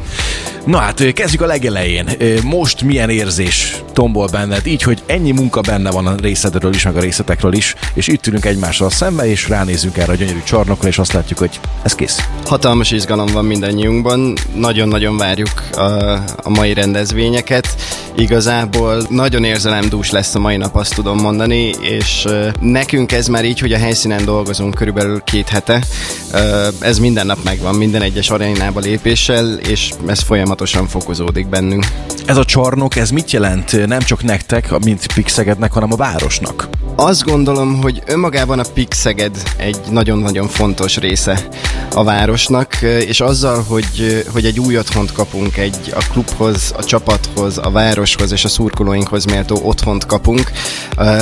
Na 0.66 0.78
hát 0.78 1.14
kezdjük 1.14 1.42
a 1.42 1.46
legelején. 1.46 2.10
Most 2.44 2.82
milyen 2.82 3.10
érzés 3.10 3.40
is. 3.52 3.91
Tombol 4.02 4.28
benned, 4.28 4.68
így, 4.68 4.82
hogy 4.82 5.04
ennyi 5.06 5.32
munka 5.32 5.62
benne 5.62 5.92
van 5.92 6.08
a 6.08 6.16
részedről 6.16 6.74
is, 6.74 6.84
meg 6.84 6.98
a 6.98 7.00
részletekről 7.00 7.54
is, 7.54 7.76
és 7.94 8.08
itt 8.08 8.28
ülünk 8.28 8.46
egymással 8.46 8.90
szembe, 8.90 9.30
és 9.30 9.50
ránézünk 9.50 9.98
erre 9.98 10.12
a 10.12 10.16
gyönyörű 10.16 10.44
csarnokra, 10.44 10.88
és 10.88 11.00
azt 11.00 11.12
látjuk, 11.12 11.40
hogy 11.40 11.60
ez 11.84 11.96
kész. 11.96 12.28
Hatalmas 12.46 12.92
izgalom 12.92 13.28
van 13.34 13.46
mindannyiunkban, 13.46 14.38
nagyon-nagyon 14.56 15.18
várjuk 15.18 15.70
a, 15.72 15.82
a 16.44 16.50
mai 16.50 16.74
rendezvényeket. 16.74 17.76
Igazából 18.18 19.06
nagyon 19.10 19.44
érzelemdús 19.44 20.12
lesz 20.12 20.36
a 20.36 20.40
mai 20.40 20.58
nap, 20.58 20.76
azt 20.76 20.94
tudom 20.94 21.18
mondani, 21.18 21.70
és 21.82 22.28
nekünk 22.60 23.12
ez 23.12 23.28
már 23.28 23.46
így, 23.46 23.60
hogy 23.60 23.74
a 23.74 23.78
helyszínen 23.78 24.26
dolgozunk 24.26 24.74
körülbelül 24.74 25.22
két 25.24 25.50
hete. 25.50 25.84
Ez 26.80 27.00
minden 27.00 27.26
nap 27.26 27.44
megvan, 27.44 27.76
minden 27.76 28.02
egyes 28.02 28.30
arénába 28.30 28.80
lépéssel, 28.80 29.54
és 29.54 29.92
ez 30.08 30.20
folyamatosan 30.20 30.88
fokozódik 30.88 31.48
bennünk. 31.48 31.86
Ez 32.26 32.38
a 32.38 32.46
csarnok, 32.46 32.96
ez 32.96 33.10
mit 33.10 33.32
jelent 33.32 33.88
nem 33.92 34.02
csak 34.02 34.24
nektek, 34.24 34.80
mint 34.80 35.14
Pixegednek, 35.14 35.72
hanem 35.72 35.92
a 35.92 35.96
városnak? 35.96 36.70
Azt 36.96 37.24
gondolom, 37.24 37.82
hogy 37.82 38.02
önmagában 38.06 38.60
a 38.60 38.64
Pixeged 38.74 39.44
egy 39.58 39.78
nagyon-nagyon 39.90 40.48
fontos 40.48 40.98
része 40.98 41.48
a 41.94 42.04
városnak, 42.04 42.82
és 42.82 43.22
azzal, 43.22 43.64
hogy, 43.68 44.24
hogy 44.32 44.46
egy 44.46 44.60
új 44.60 44.78
otthont 44.78 45.12
kapunk, 45.12 45.58
egy 45.58 45.94
a 45.96 46.06
klubhoz, 46.12 46.74
a 46.78 46.84
csapathoz, 46.84 47.58
a 47.58 47.70
városhoz 47.70 48.32
és 48.32 48.44
a 48.44 48.48
szurkolóinkhoz 48.48 49.26
méltó 49.26 49.60
otthont 49.64 50.06
kapunk, 50.06 50.52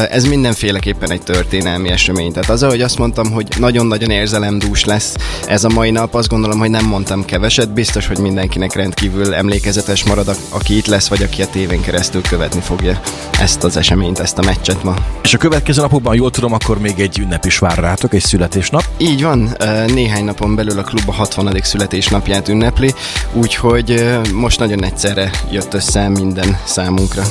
ez 0.09 0.25
mindenféleképpen 0.25 1.11
egy 1.11 1.21
történelmi 1.21 1.89
esemény. 1.89 2.31
Tehát 2.31 2.49
az, 2.49 2.63
ahogy 2.63 2.81
azt 2.81 2.97
mondtam, 2.97 3.31
hogy 3.31 3.47
nagyon-nagyon 3.57 4.09
érzelemdús 4.09 4.85
lesz 4.85 5.15
ez 5.47 5.63
a 5.63 5.69
mai 5.69 5.91
nap, 5.91 6.15
azt 6.15 6.29
gondolom, 6.29 6.59
hogy 6.59 6.69
nem 6.69 6.85
mondtam 6.85 7.25
keveset, 7.25 7.73
biztos, 7.73 8.07
hogy 8.07 8.17
mindenkinek 8.17 8.73
rendkívül 8.73 9.33
emlékezetes 9.33 10.03
marad, 10.03 10.35
aki 10.49 10.77
itt 10.77 10.88
lesz, 10.88 11.07
vagy 11.07 11.23
aki 11.23 11.41
a 11.41 11.47
tévén 11.47 11.81
keresztül 11.81 12.21
követni 12.21 12.61
fogja 12.61 12.99
ezt 13.39 13.63
az 13.63 13.77
eseményt, 13.77 14.19
ezt 14.19 14.38
a 14.38 14.43
meccset 14.43 14.83
ma. 14.83 14.95
És 15.23 15.33
a 15.33 15.38
következő 15.59 15.87
napokban, 15.87 16.15
jól 16.15 16.31
tudom, 16.31 16.53
akkor 16.53 16.79
még 16.79 16.99
egy 16.99 17.19
ünnep 17.19 17.45
is 17.45 17.57
vár 17.57 17.77
rátok, 17.77 18.13
egy 18.13 18.21
születésnap. 18.21 18.83
Így 18.97 19.23
van, 19.23 19.55
néhány 19.87 20.23
napon 20.23 20.55
belül 20.55 20.79
a 20.79 20.83
klub 20.83 21.09
a 21.09 21.11
60. 21.11 21.59
születésnapját 21.63 22.47
ünnepli, 22.47 22.93
úgyhogy 23.33 24.19
most 24.33 24.59
nagyon 24.59 24.83
egyszerre 24.83 25.31
jött 25.51 25.73
össze 25.73 26.09
minden 26.09 26.57
számunkra. 26.65 27.23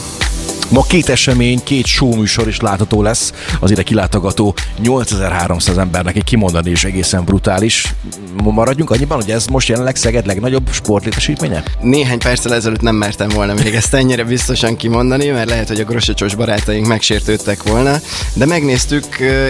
Ma 0.71 0.83
két 0.83 1.09
esemény, 1.09 1.63
két 1.63 1.87
showműsor 1.87 2.49
is 2.49 2.61
látható 2.61 3.03
lesz. 3.03 3.33
Az 3.61 3.71
ide 3.71 3.83
kilátogató 3.83 4.55
8300 4.83 5.79
embernek 5.79 6.17
egy 6.17 6.25
kimondani 6.25 6.71
is 6.71 6.85
egészen 6.85 7.25
brutális. 7.25 7.95
Maradjunk 8.43 8.91
annyiban, 8.91 9.21
hogy 9.21 9.31
ez 9.31 9.47
most 9.47 9.69
jelenleg 9.69 9.97
Szeged 9.97 10.27
legnagyobb 10.27 10.69
sportlétesítménye? 10.71 11.63
Néhány 11.81 12.19
perccel 12.19 12.55
ezelőtt 12.55 12.81
nem 12.81 12.95
mertem 12.95 13.29
volna 13.29 13.55
még 13.55 13.75
ezt 13.75 13.95
ennyire 13.95 14.25
biztosan 14.25 14.77
kimondani, 14.77 15.27
mert 15.27 15.49
lehet, 15.49 15.69
hogy 15.69 15.81
a 15.81 15.85
grosicsos 15.85 16.35
barátaink 16.35 16.87
megsértődtek 16.87 17.63
volna, 17.63 17.97
de 18.35 18.47
megnéztük, 18.47 19.05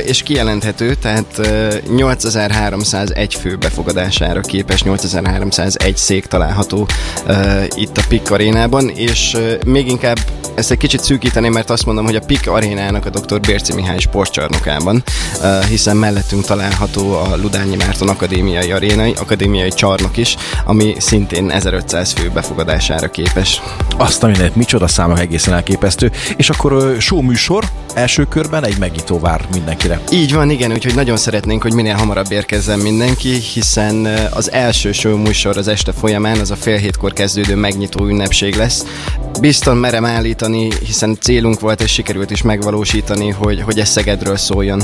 és 0.07 0.23
kijelenthető, 0.23 0.95
tehát 0.95 1.41
8301 1.97 3.35
fő 3.35 3.57
befogadására 3.57 4.41
képes, 4.41 4.83
8301 4.83 5.97
szék 5.97 6.27
található 6.27 6.87
itt 7.75 7.97
a 7.97 8.03
PIK 8.09 8.31
arénában, 8.31 8.89
és 8.89 9.37
még 9.67 9.89
inkább 9.89 10.19
ezt 10.55 10.71
egy 10.71 10.79
kicsit 10.79 11.01
szűkíteném, 11.09 11.53
mert 11.53 11.71
azt 11.71 11.87
mondom, 11.87 12.05
hogy 12.05 12.17
a 12.17 12.21
PIK 12.27 12.49
arénának 12.49 13.07
a 13.07 13.11
dr. 13.11 13.41
Bérci 13.41 13.75
Mihály 13.75 13.99
sportcsarnokában, 13.99 15.03
hiszen 15.69 15.97
mellettünk 15.97 16.45
található 16.45 17.13
a 17.13 17.37
Ludányi 17.37 17.77
Márton 17.77 18.09
Akadémiai 18.09 18.73
Arénai, 18.73 19.15
akadémiai 19.19 19.69
csarnok 19.69 20.17
is, 20.17 20.37
ami 20.65 20.95
szintén 20.99 21.51
1500 21.51 22.13
fő 22.13 22.31
befogadására 22.35 23.09
képes. 23.09 23.63
Azt 23.97 24.23
a 24.23 24.27
mindent, 24.27 24.57
micsoda 24.57 24.89
számok 24.89 25.19
egészen 25.19 25.55
elképesztő. 25.55 26.13
És 26.37 26.51
akkor 26.51 26.97
show 26.99 27.21
műsor, 27.21 27.65
első 27.99 28.25
körben 28.25 28.65
egy 28.65 28.79
megnyitó 28.79 29.19
vár 29.19 29.47
mindenkire. 29.53 30.01
Így 30.11 30.33
van, 30.33 30.51
igen, 30.51 30.73
úgyhogy 30.73 30.95
nagyon 30.95 31.17
szeretnénk, 31.17 31.63
hogy 31.63 31.73
minél 31.73 31.95
hamarabb 31.95 32.33
érkezzen 32.33 32.79
mindenki, 32.79 33.33
hiszen 33.33 34.07
az 34.31 34.53
első 34.53 34.93
show 34.93 35.17
műsor 35.17 35.57
az 35.57 35.69
este 35.69 35.93
folyamán, 35.93 36.39
az 36.39 36.51
a 36.51 36.57
fél 36.57 36.77
hétkor 36.77 37.13
kezdődő 37.13 37.55
megnyitó 37.55 38.07
ünnepség 38.07 38.55
lesz. 38.55 38.85
Bizton 39.41 39.77
merem 39.77 40.05
állítani, 40.05 40.69
hiszen 40.85 41.19
célunk 41.21 41.61
volt, 41.61 41.81
és 41.81 41.93
sikerült 41.93 42.31
is 42.31 42.43
megvalósítani, 42.43 43.29
hogy, 43.29 43.61
hogy 43.61 43.79
ez 43.79 43.89
Szegedről 43.89 44.37
szóljon 44.37 44.83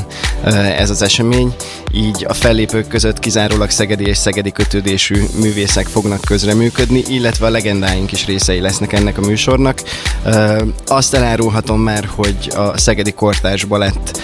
ez 0.79 0.91
az 0.91 1.03
esemény. 1.03 1.55
Így 1.93 2.25
a 2.29 2.33
fellépők 2.33 2.89
között 2.89 3.19
kizárólag 3.19 3.71
szegedi 3.71 4.07
és 4.07 4.17
szegedi 4.17 4.53
kötődésű 4.53 5.25
művészek 5.41 5.87
fognak 5.87 6.21
közreműködni, 6.21 7.03
illetve 7.09 7.47
a 7.47 7.51
legendáink 7.51 8.13
is 8.13 8.27
részei 8.27 8.61
lesznek 8.61 8.93
ennek 8.93 9.19
a 9.19 9.27
műsornak. 9.27 9.83
Azt 10.87 11.15
elárulhatom 11.15 11.81
már, 11.81 12.09
hogy 12.15 12.53
a 12.55 12.77
Szegedi 13.05 13.25
Kortárs 13.25 13.65
Balett 13.65 14.21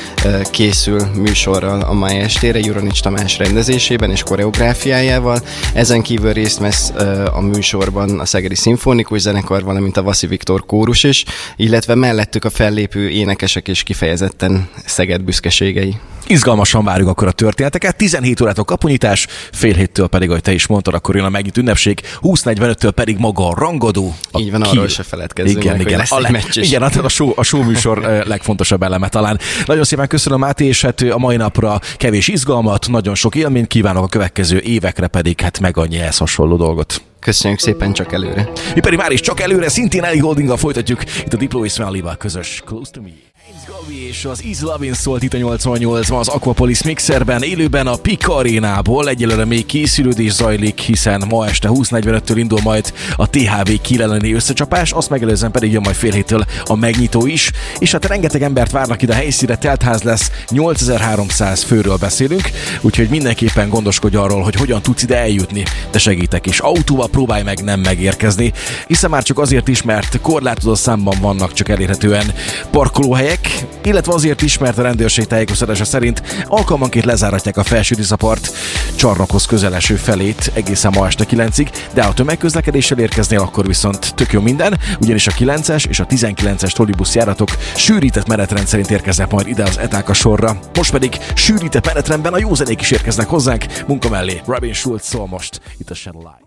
készül 0.51 1.07
műsorral 1.15 1.81
a 1.81 1.93
mai 1.93 2.17
estére, 2.17 2.59
Juronics 2.59 3.03
Tamás 3.03 3.39
rendezésében 3.39 4.11
és 4.11 4.23
koreográfiájával. 4.23 5.41
Ezen 5.75 6.03
kívül 6.03 6.33
részt 6.33 6.59
vesz 6.59 6.93
a 7.33 7.41
műsorban 7.41 8.21
a 8.21 8.25
Szegedi 8.25 8.55
Szimfonikus 8.55 9.21
Zenekar, 9.21 9.63
valamint 9.63 9.97
a 9.97 10.03
Vaszi 10.03 10.27
Viktor 10.27 10.67
kórus 10.67 11.05
is, 11.05 11.25
illetve 11.57 11.95
mellettük 11.95 12.45
a 12.45 12.51
fellépő 12.51 13.09
énekesek 13.09 13.69
és 13.69 13.83
kifejezetten 13.83 14.69
Szeged 14.85 15.23
büszkeségei. 15.23 15.97
Izgalmasan 16.27 16.85
várjuk 16.85 17.09
akkor 17.09 17.29
a 17.29 17.33
történeteket. 17.33 17.97
17 17.97 18.41
órától 18.41 18.65
kaponyítás, 18.65 19.27
fél 19.53 19.75
héttől 19.75 20.09
pedig, 20.09 20.29
ahogy 20.29 20.43
te 20.43 20.53
is 20.53 20.67
mondtad, 20.67 20.95
akkor 20.95 21.17
jön 21.17 21.25
a 21.25 21.29
megint 21.29 21.57
ünnepség, 21.57 22.01
20-45-től 22.23 22.93
pedig 22.95 23.19
maga 23.19 23.49
a 23.49 23.55
rangadó. 23.55 24.15
A 24.31 24.39
Így 24.39 24.51
van, 24.51 24.63
arról 24.63 24.89
se 24.89 25.03
feledkezzünk 25.03 25.65
igen, 25.65 25.77
meg, 25.77 25.87
igen, 25.87 25.99
lesz 25.99 26.13
a, 26.13 26.21
le, 26.21 26.43
igen, 26.53 26.83
a, 26.83 27.09
show, 27.09 27.33
a 27.35 27.43
show 27.43 27.63
műsor 27.63 27.99
legfontosabb 28.27 28.83
eleme 28.83 29.09
talán. 29.09 29.39
Nagyon 29.67 29.85
szépen 29.85 30.07
köszönöm 30.07 30.39
Máté, 30.39 30.65
és 30.65 30.83
hát 30.83 31.01
a 31.01 31.19
mai 31.19 31.37
napra 31.37 31.81
kevés 31.97 32.29
izgalmat, 32.29 32.89
nagyon 32.89 33.15
sok 33.15 33.35
élményt 33.35 33.67
kívánok 33.67 34.05
a 34.05 34.09
következő 34.09 34.59
évekre 34.59 35.07
pedig 35.07 35.41
hát 35.41 35.61
meg 35.61 35.77
annyi 35.77 35.99
ehhez 35.99 36.19
hasonló 36.19 36.57
dolgot. 36.57 37.03
Köszönjük 37.21 37.61
szépen 37.61 37.93
csak 37.93 38.13
előre. 38.13 38.49
Mi 38.75 38.81
pedig 38.81 38.99
már 38.99 39.11
is 39.11 39.21
csak 39.21 39.41
előre, 39.41 39.69
szintén 39.69 40.05
Ellie 40.05 40.21
Goldinggal 40.21 40.57
folytatjuk 40.57 41.05
itt 41.05 41.33
a 41.33 41.37
Diplo 41.37 41.65
és 41.65 41.81
közös 42.19 42.63
Close 42.67 42.91
to 42.91 43.01
Me. 43.01 43.30
Gavi 43.71 44.07
és 44.09 44.25
az 44.25 44.43
Lovin 44.61 44.95
szólt 44.95 45.23
itt 45.23 45.35
a 45.35 45.39
88-ban 45.39 46.19
az 46.19 46.29
Aquapolis 46.29 46.83
mixerben, 46.83 47.43
élőben 47.43 47.87
a 47.87 47.97
Pik 47.97 48.29
arénából. 48.29 49.09
Egyelőre 49.09 49.45
még 49.45 49.67
készülődés 49.67 50.33
zajlik, 50.33 50.81
hiszen 50.81 51.25
ma 51.29 51.47
este 51.47 51.69
20.45-től 51.69 52.35
indul 52.35 52.61
majd 52.63 52.93
a 53.17 53.31
THV 53.31 53.71
kileleni 53.83 54.35
összecsapás, 54.35 54.93
azt 54.93 55.11
megelőzően 55.11 55.51
pedig 55.51 55.73
jön 55.73 55.83
majd 55.85 55.97
fél 55.97 56.13
héttől 56.13 56.45
a 56.65 56.75
megnyitó 56.75 57.27
is, 57.27 57.51
és 57.79 57.93
hát 57.93 58.07
rengeteg 58.07 58.43
embert 58.43 58.71
várnak 58.71 59.03
ide 59.03 59.13
a 59.13 59.17
helyszíre, 59.17 59.57
teltház 59.57 60.03
lesz, 60.03 60.31
8300 60.49 61.63
főről 61.63 61.97
beszélünk, 61.97 62.51
úgyhogy 62.81 63.09
mindenképpen 63.09 63.69
gondoskodj 63.69 64.17
arról, 64.17 64.43
hogy 64.43 64.55
hogyan 64.55 64.83
tudsz 64.83 65.03
ide 65.03 65.17
eljutni, 65.17 65.65
de 65.91 65.99
segítek 65.99 66.47
is. 66.47 66.59
Autóval 66.59 67.09
próbálj 67.09 67.43
meg 67.43 67.63
nem 67.65 67.81
megérkezni, 67.81 68.53
hiszen 68.87 69.11
már 69.11 69.23
csak 69.23 69.39
azért 69.39 69.69
is, 69.69 69.83
mert 69.83 70.21
korlátozott 70.21 70.79
számban 70.79 71.19
vannak 71.21 71.53
csak 71.53 71.69
elérhetően 71.69 72.35
parkolóhelyek, 72.71 73.60
illetve 73.83 74.13
azért 74.13 74.43
is, 74.43 74.59
mert 74.59 74.79
a 74.79 74.83
rendőrség 74.83 75.27
tájékoztatása 75.27 75.85
szerint 75.85 76.23
alkalmanként 76.47 77.05
lezáratják 77.05 77.57
a 77.57 77.63
felső 77.63 77.95
Diszapart 77.95 78.53
csarnokhoz 78.95 79.47
közeleső 79.47 79.97
felét 79.97 80.51
egészen 80.55 80.93
ma 80.95 81.07
este 81.07 81.25
9-ig, 81.31 81.69
de 81.95 82.03
ha 82.03 82.13
tömegközlekedéssel 82.13 82.99
érkeznél, 82.99 83.41
akkor 83.41 83.67
viszont 83.67 84.15
tök 84.15 84.33
jó 84.33 84.41
minden, 84.41 84.79
ugyanis 85.01 85.27
a 85.27 85.33
9-es 85.33 85.87
és 85.87 86.01
a 86.01 86.07
19-es 86.07 86.73
trollibusz 86.73 87.15
járatok 87.15 87.49
sűrített 87.77 88.27
menetrend 88.27 88.67
szerint 88.67 88.91
érkeznek 88.91 89.31
majd 89.31 89.47
ide 89.47 89.63
az 89.63 89.79
etáka 89.79 90.13
sorra. 90.13 90.59
Most 90.75 90.91
pedig 90.91 91.19
sűrített 91.35 91.87
menetrendben 91.87 92.33
a 92.33 92.39
jó 92.39 92.55
zenék 92.55 92.81
is 92.81 92.91
érkeznek 92.91 93.29
hozzánk, 93.29 93.65
munka 93.87 94.09
mellé. 94.09 94.41
Robin 94.47 94.73
Schulz 94.73 95.03
szól 95.03 95.27
most 95.27 95.61
itt 95.79 95.91
a 95.91 95.95
Shadow 95.95 96.21
Light. 96.21 96.40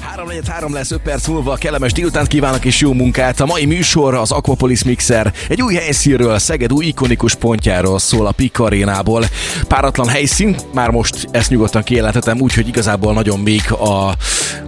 3 0.00 0.72
lesz 0.72 0.90
5 0.90 1.00
perc 1.00 1.26
múlva, 1.26 1.54
kellemes 1.54 1.92
délután 1.92 2.26
kívánok 2.26 2.64
és 2.64 2.80
jó 2.80 2.92
munkát. 2.92 3.40
A 3.40 3.46
mai 3.46 3.64
műsor 3.64 4.14
az 4.14 4.30
Aquapolis 4.30 4.84
Mixer. 4.84 5.32
Egy 5.48 5.62
új 5.62 5.74
helyszínről, 5.74 6.38
Szeged 6.38 6.72
új 6.72 6.84
ikonikus 6.84 7.34
pontjáról 7.34 7.98
szól 7.98 8.26
a 8.26 8.32
Pik 8.32 8.58
arénából. 8.58 9.24
Páratlan 9.68 10.08
helyszín, 10.08 10.56
már 10.74 10.90
most 10.90 11.28
ezt 11.30 11.50
nyugodtan 11.50 11.82
kijelenthetem, 11.82 12.40
úgyhogy 12.40 12.68
igazából 12.68 13.12
nagyon 13.12 13.40
még 13.40 13.72
a 13.72 14.14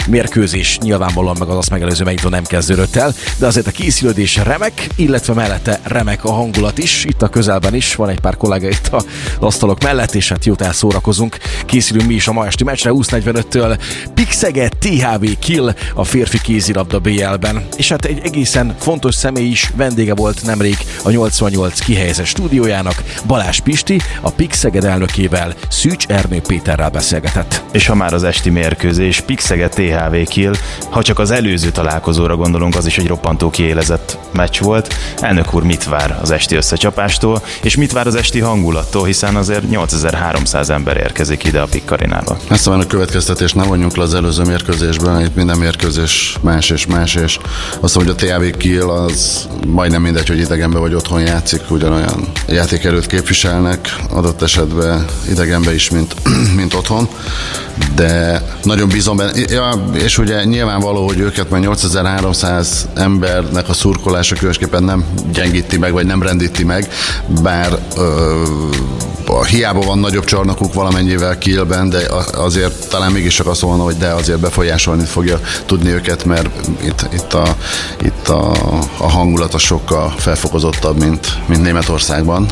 mérkőzés 0.08 0.78
nyilvánvalóan 0.78 1.36
meg 1.38 1.48
az 1.48 1.56
azt 1.56 1.70
megelőző 1.70 2.04
megnyitó 2.04 2.28
nem 2.28 2.44
kezdődött 2.44 2.96
el, 2.96 3.14
de 3.38 3.46
azért 3.46 3.66
a 3.66 3.70
készülődés 3.70 4.36
remek, 4.36 4.86
illetve 4.96 5.34
mellette 5.34 5.80
remek 5.82 6.24
a 6.24 6.32
hangulat 6.32 6.78
is. 6.78 7.04
Itt 7.04 7.22
a 7.22 7.28
közelben 7.28 7.74
is 7.74 7.94
van 7.94 8.08
egy 8.08 8.20
pár 8.20 8.36
kollega 8.36 8.68
itt 8.68 8.86
a 8.86 9.02
asztalok 9.40 9.82
mellett, 9.82 10.14
és 10.14 10.28
hát 10.28 10.44
jót 10.44 10.62
elszórakozunk. 10.62 11.36
Készülünk 11.66 12.08
mi 12.08 12.14
is 12.14 12.28
a 12.28 12.32
ma 12.32 12.46
esti 12.46 12.64
meccsre 12.64 12.90
20.45-től. 12.94 13.78
Pixeget 14.14 14.76
THV 14.78 15.24
Kill 15.38 15.74
a 15.94 16.04
férfi 16.04 16.40
kézilabda 16.40 16.98
BL-ben. 16.98 17.66
És 17.76 17.88
hát 17.88 18.04
egy 18.04 18.20
egészen 18.22 18.74
fontos 18.78 19.14
személy 19.14 19.48
is 19.48 19.70
vendége 19.76 20.14
volt 20.14 20.44
nemrég 20.44 20.76
a 21.02 21.10
88 21.10 21.80
kihelyezett 21.80 22.26
stúdiójának, 22.26 23.02
Balázs 23.26 23.60
Pisti, 23.60 24.00
a 24.20 24.30
Pixeged 24.30 24.84
elnökével, 24.84 25.54
Szűcs 25.68 26.06
Ernő 26.06 26.40
Péterrel 26.40 26.90
beszélgetett. 26.90 27.62
És 27.72 27.86
ha 27.86 27.94
már 27.94 28.14
az 28.14 28.22
esti 28.22 28.50
mérkőzés, 28.50 29.20
Pixeged 29.20 29.70
THV 29.70 29.96
Kill, 30.28 30.52
ha 30.90 31.02
csak 31.02 31.18
az 31.18 31.30
előző 31.30 31.70
találkozóra 31.70 32.36
gondolunk, 32.36 32.76
az 32.76 32.86
is 32.86 32.98
egy 32.98 33.06
roppantó 33.06 33.50
kiélezett 33.50 34.18
meccs 34.32 34.60
volt. 34.60 34.94
Elnök 35.20 35.54
úr 35.54 35.62
mit 35.62 35.84
vár 35.84 36.18
az 36.22 36.30
esti 36.30 36.56
összecsapástól, 36.56 37.42
és 37.62 37.76
mit 37.76 37.92
vár 37.92 38.06
az 38.06 38.14
esti 38.14 38.40
hangulattól, 38.40 39.04
hiszen 39.04 39.36
azért 39.36 39.68
8300 39.70 40.70
ember 40.70 40.96
érkezik 40.96 41.44
ide 41.44 41.60
a 41.60 41.66
Pikkarinába. 41.66 42.36
Ezt 42.48 42.66
a 42.66 42.86
következtetés 42.86 43.52
nem 43.52 43.66
vonjunk 43.68 43.96
le 43.96 44.02
az 44.02 44.14
előző 44.14 44.42
mérkőzésben, 44.42 45.20
itt 45.20 45.34
minden 45.34 45.58
mérkőzés 45.58 46.36
más 46.40 46.70
és 46.70 46.86
más, 46.86 47.14
és 47.14 47.38
azt 47.80 47.94
mondom, 47.94 48.14
hogy 48.18 48.30
a 48.30 48.36
THV 48.36 48.56
Kiel 48.56 48.88
az 48.88 49.48
majdnem 49.66 50.02
mindegy, 50.02 50.28
hogy 50.28 50.38
idegenbe 50.38 50.78
vagy 50.78 50.94
otthon 50.94 51.20
játszik, 51.20 51.70
ugyanolyan 51.70 52.28
játékerőt 52.46 53.06
képviselnek, 53.06 53.96
adott 54.10 54.42
esetben 54.42 55.04
idegenbe 55.30 55.74
is, 55.74 55.90
mint, 55.90 56.14
mint 56.56 56.74
otthon, 56.74 57.08
de 57.94 58.42
nagyon 58.62 58.88
bízom 58.88 59.16
benne, 59.16 59.32
ja, 59.48 59.87
és 59.94 60.18
ugye 60.18 60.44
nyilvánvaló, 60.44 61.06
hogy 61.06 61.18
őket 61.18 61.50
már 61.50 61.60
8300 61.60 62.88
embernek 62.94 63.68
a 63.68 63.72
szurkolása 63.72 64.34
különösképpen 64.34 64.84
nem 64.84 65.04
gyengíti 65.32 65.78
meg, 65.78 65.92
vagy 65.92 66.06
nem 66.06 66.22
rendíti 66.22 66.64
meg, 66.64 66.88
bár 67.42 67.78
ö, 67.96 68.42
hiába 69.48 69.80
van 69.80 69.98
nagyobb 69.98 70.24
csarnokuk 70.24 70.74
valamennyivel 70.74 71.38
Kielben, 71.38 71.90
de 71.90 72.00
azért 72.32 72.88
talán 72.88 73.12
mégis 73.12 73.34
csak 73.34 73.46
azt 73.46 73.62
mondom, 73.62 73.84
hogy 73.84 73.96
de 73.96 74.08
azért 74.08 74.38
befolyásolni 74.38 75.04
fogja 75.04 75.40
tudni 75.66 75.90
őket, 75.90 76.24
mert 76.24 76.48
itt, 76.84 77.08
itt, 77.12 77.32
a, 77.32 77.56
itt 78.02 78.28
a, 78.28 78.52
a 78.96 79.10
hangulat 79.10 79.54
a 79.54 79.58
sokkal 79.58 80.14
felfokozottabb, 80.16 80.98
mint, 80.98 81.38
mint 81.46 81.62
Németországban. 81.62 82.46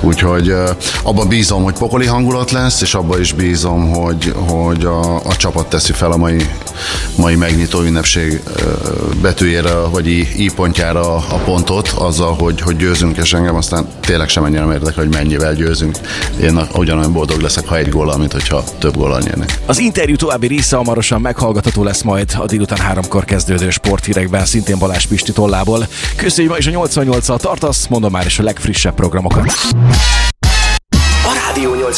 Úgyhogy 0.00 0.54
abban 1.02 1.28
bízom, 1.28 1.62
hogy 1.62 1.74
pokoli 1.74 2.06
hangulat 2.06 2.50
lesz, 2.50 2.80
és 2.80 2.94
abban 2.94 3.20
is 3.20 3.32
bízom, 3.32 3.90
hogy, 3.90 4.34
hogy 4.48 4.84
a, 4.84 5.14
a 5.14 5.36
csapat 5.36 5.66
teszi 5.66 5.92
fel 5.92 6.10
a 6.12 6.16
mai, 6.16 6.46
mai 7.16 7.34
megnyitó 7.34 7.80
ünnepség 7.80 8.42
betűjére, 9.22 9.74
vagy 9.74 10.06
i, 10.06 10.50
pontjára 10.54 11.14
a 11.14 11.40
pontot, 11.44 11.88
azzal, 11.88 12.34
hogy, 12.34 12.60
hogy 12.60 12.76
győzünk, 12.76 13.16
és 13.16 13.32
engem 13.32 13.54
aztán 13.54 13.86
tényleg 14.00 14.28
sem 14.28 14.44
ennyire 14.44 14.72
érdekel, 14.72 15.04
hogy 15.04 15.14
mennyivel 15.14 15.54
győzünk 15.54 15.98
én 16.40 16.68
ugyanolyan 16.74 17.12
boldog 17.12 17.40
leszek, 17.40 17.66
ha 17.66 17.76
egy 17.76 17.88
gól, 17.88 18.16
mint 18.18 18.32
hogyha 18.32 18.64
több 18.78 18.96
gól 18.96 19.20
nyernek. 19.24 19.58
Az 19.66 19.78
interjú 19.78 20.16
további 20.16 20.46
része 20.46 20.76
hamarosan 20.76 21.20
meghallgatható 21.20 21.82
lesz 21.82 22.02
majd 22.02 22.32
a 22.38 22.46
délután 22.46 22.78
háromkor 22.78 23.24
kezdődő 23.24 23.70
sporthírekben, 23.70 24.44
szintén 24.44 24.78
Balázs 24.82 25.06
Pisti 25.06 25.32
tollából. 25.32 25.86
Köszönjük 26.16 26.52
ma 26.52 26.58
is 26.58 26.66
a 26.66 26.70
88-al 26.70 27.38
tartasz, 27.38 27.86
mondom 27.86 28.12
már 28.12 28.26
is 28.26 28.38
a 28.38 28.42
legfrissebb 28.42 28.94
programokat. 28.94 29.52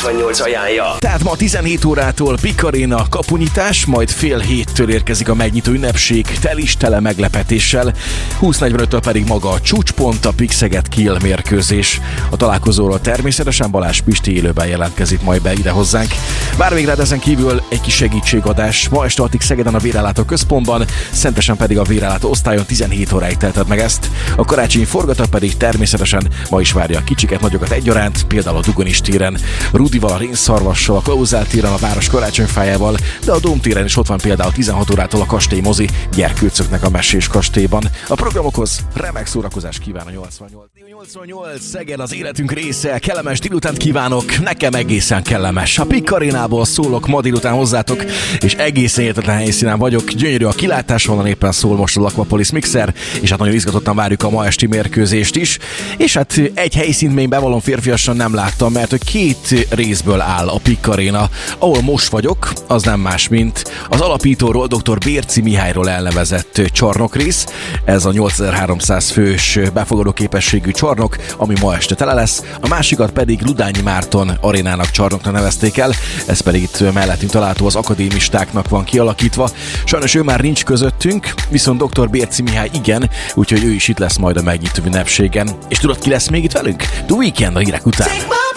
Rádió 0.03 0.25
88 0.25 0.41
ajánlja. 0.41 0.97
Tehát 0.99 1.23
ma 1.23 1.37
17 1.37 1.85
órától 1.85 2.37
Pikaréna 2.41 3.09
kapunyítás, 3.09 3.85
majd 3.85 4.11
fél 4.11 4.39
héttől 4.39 4.91
érkezik 4.91 5.29
a 5.29 5.35
megnyitó 5.35 5.73
ünnepség, 5.73 6.27
tel 6.27 6.59
is 6.59 6.77
tele 6.77 7.01
meglepetéssel, 7.01 7.95
20.45-től 8.41 9.01
pedig 9.03 9.27
maga 9.27 9.51
a 9.51 9.61
csúcspont, 9.61 10.25
a 10.25 10.33
Pixeget 10.37 10.89
Kill 10.89 11.17
mérkőzés. 11.23 12.01
A 12.31 12.37
találkozóról 12.37 13.01
természetesen 13.01 13.71
Balázs 13.71 14.01
Pisti 14.01 14.35
élőben 14.35 14.67
jelentkezik 14.67 15.23
majd 15.23 15.43
be 15.43 15.53
ide 15.53 15.71
hozzánk. 15.71 16.11
Vár 16.57 16.75
még 16.75 16.87
rád 16.87 17.01
ezen 17.01 17.19
kívül 17.19 17.63
egy 17.69 17.81
kis 17.81 17.95
segítségadás. 17.95 18.89
Ma 18.89 19.05
este 19.05 19.23
addig 19.23 19.41
Szegeden 19.41 19.75
a 19.75 19.79
Vérelátó 19.79 20.23
központban, 20.23 20.85
Szentesen 21.11 21.57
pedig 21.57 21.79
a 21.79 21.83
Vérelátó 21.83 22.31
osztályon 22.31 22.65
17 22.65 23.13
óráig 23.13 23.37
telted 23.37 23.69
meg 23.69 23.79
ezt. 23.79 24.11
A 24.37 24.45
karácsonyi 24.45 24.85
forgatag 24.85 25.27
pedig 25.27 25.57
természetesen 25.57 26.29
ma 26.51 26.61
is 26.61 26.73
várja 26.73 26.99
a 26.99 27.05
kicsiket, 27.05 27.41
nagyokat 27.41 27.71
egyaránt, 27.71 28.25
például 28.25 28.57
a 28.57 28.61
Dugonis 28.61 29.01
téren, 29.01 29.39
Rudival, 29.85 30.13
a 30.13 30.17
Rénszarvassal, 30.17 30.97
a 30.97 31.01
Klauzál 31.01 31.47
téren, 31.47 31.73
a 31.73 31.77
város 31.77 32.09
karácsonyfájával, 32.09 32.97
de 33.25 33.33
a 33.33 33.41
Dóm 33.41 33.61
téren 33.61 33.85
is 33.85 33.97
ott 33.97 34.07
van 34.07 34.19
például 34.19 34.53
16 34.53 34.91
órától 34.91 35.21
a 35.21 35.27
kastély 35.27 35.61
mozi 35.61 35.89
gyerkőcöknek 36.15 36.83
a 36.83 36.91
mesés 36.91 37.29
kastélyban. 37.29 37.85
A 38.09 38.15
programokhoz 38.15 38.81
remek 38.95 39.27
szórakozás 39.27 39.79
kíván 39.79 40.07
a 40.07 40.11
88. 40.11 40.75
88 40.89 41.61
Szegen 41.61 42.01
az 42.01 42.15
életünk 42.15 42.53
része, 42.53 42.99
kellemes 42.99 43.39
délutánt 43.39 43.77
kívánok, 43.77 44.39
nekem 44.39 44.75
egészen 44.75 45.23
kellemes. 45.23 45.79
A 45.79 45.85
Pikarinából 45.85 46.65
szólok 46.65 47.07
ma 47.07 47.21
délután 47.21 47.55
hozzátok, 47.55 48.05
és 48.41 48.55
egészen 48.55 49.05
értetlen 49.05 49.37
helyszínen 49.37 49.79
vagyok. 49.79 50.11
Gyönyörű 50.11 50.45
a 50.45 50.51
kilátás, 50.51 51.09
onnan 51.09 51.27
éppen 51.27 51.53
szól 51.53 51.77
most 51.77 51.97
a 51.97 52.05
Aquapolis 52.05 52.51
Mixer, 52.51 52.95
és 53.21 53.31
hát 53.31 53.39
nagyon 53.39 53.55
izgatottan 53.55 53.97
várjuk 53.97 54.23
a 54.23 54.31
ma 54.31 54.47
esti 54.47 54.67
mérkőzést 54.67 55.37
is. 55.37 55.59
És 55.97 56.15
hát 56.15 56.41
egy 56.55 56.75
helyszínt 56.75 57.15
még 57.15 57.29
bevallom 57.29 57.61
férfiasan 57.61 58.17
nem 58.17 58.35
láttam, 58.35 58.73
mert 58.73 58.91
hogy 58.91 59.05
két 59.05 59.67
részből 59.75 60.21
áll 60.21 60.49
a 60.49 60.59
Pikkaréna. 60.63 61.29
Ahol 61.59 61.83
most 61.83 62.09
vagyok, 62.09 62.53
az 62.67 62.83
nem 62.83 63.01
más, 63.01 63.29
mint 63.29 63.65
az 63.89 64.01
alapítóról, 64.01 64.67
dr. 64.67 64.99
Bérci 64.99 65.41
Mihályról 65.41 65.91
elnevezett 65.91 66.61
csarnokrész. 66.73 67.47
Ez 67.85 68.05
a 68.05 68.13
8300 68.13 69.11
fős 69.11 69.59
befogadó 69.75 70.13
képességű 70.13 70.71
csarnok, 70.71 71.17
ami 71.37 71.55
ma 71.61 71.75
este 71.75 71.95
tele 71.95 72.15
lesz. 72.15 72.43
A 72.61 72.69
másikat 72.69 73.11
pedig 73.11 73.43
Ludányi 73.43 73.81
Márton 73.81 74.39
arénának 74.41 74.91
csarnokra 74.91 75.31
nevezték 75.31 75.79
el, 75.79 75.93
ez 76.27 76.41
pedig 76.41 76.63
itt 76.63 76.93
mellettünk 76.93 77.31
található 77.31 77.67
az 77.67 77.77
akadémistáknak 77.77 78.69
van 78.69 78.85
kialakítva. 78.85 79.51
Sajnos 79.85 80.15
ő 80.15 80.23
már 80.23 80.41
nincs 80.41 80.65
közöttünk, 80.65 81.35
viszont 81.51 81.83
dr. 81.85 82.11
Bérci 82.11 82.43
Mihály 82.43 82.71
igen, 82.73 83.11
úgyhogy 83.35 83.65
ő 83.65 83.71
is 83.71 83.89
itt 83.89 83.99
lesz 83.99 84.17
majd 84.17 84.37
a 84.37 84.43
megnyitó 84.43 84.83
ünnepségen. 84.85 85.49
És 85.69 85.79
tudod, 85.79 85.99
ki 85.99 86.11
lesz 86.11 86.29
még 86.29 86.45
itt 86.45 86.53
velünk? 86.53 86.83
The 86.83 87.15
Weekend 87.17 87.57
a 87.57 87.59
hírek 87.59 87.87
után. 87.87 88.09
Jön 88.09 88.54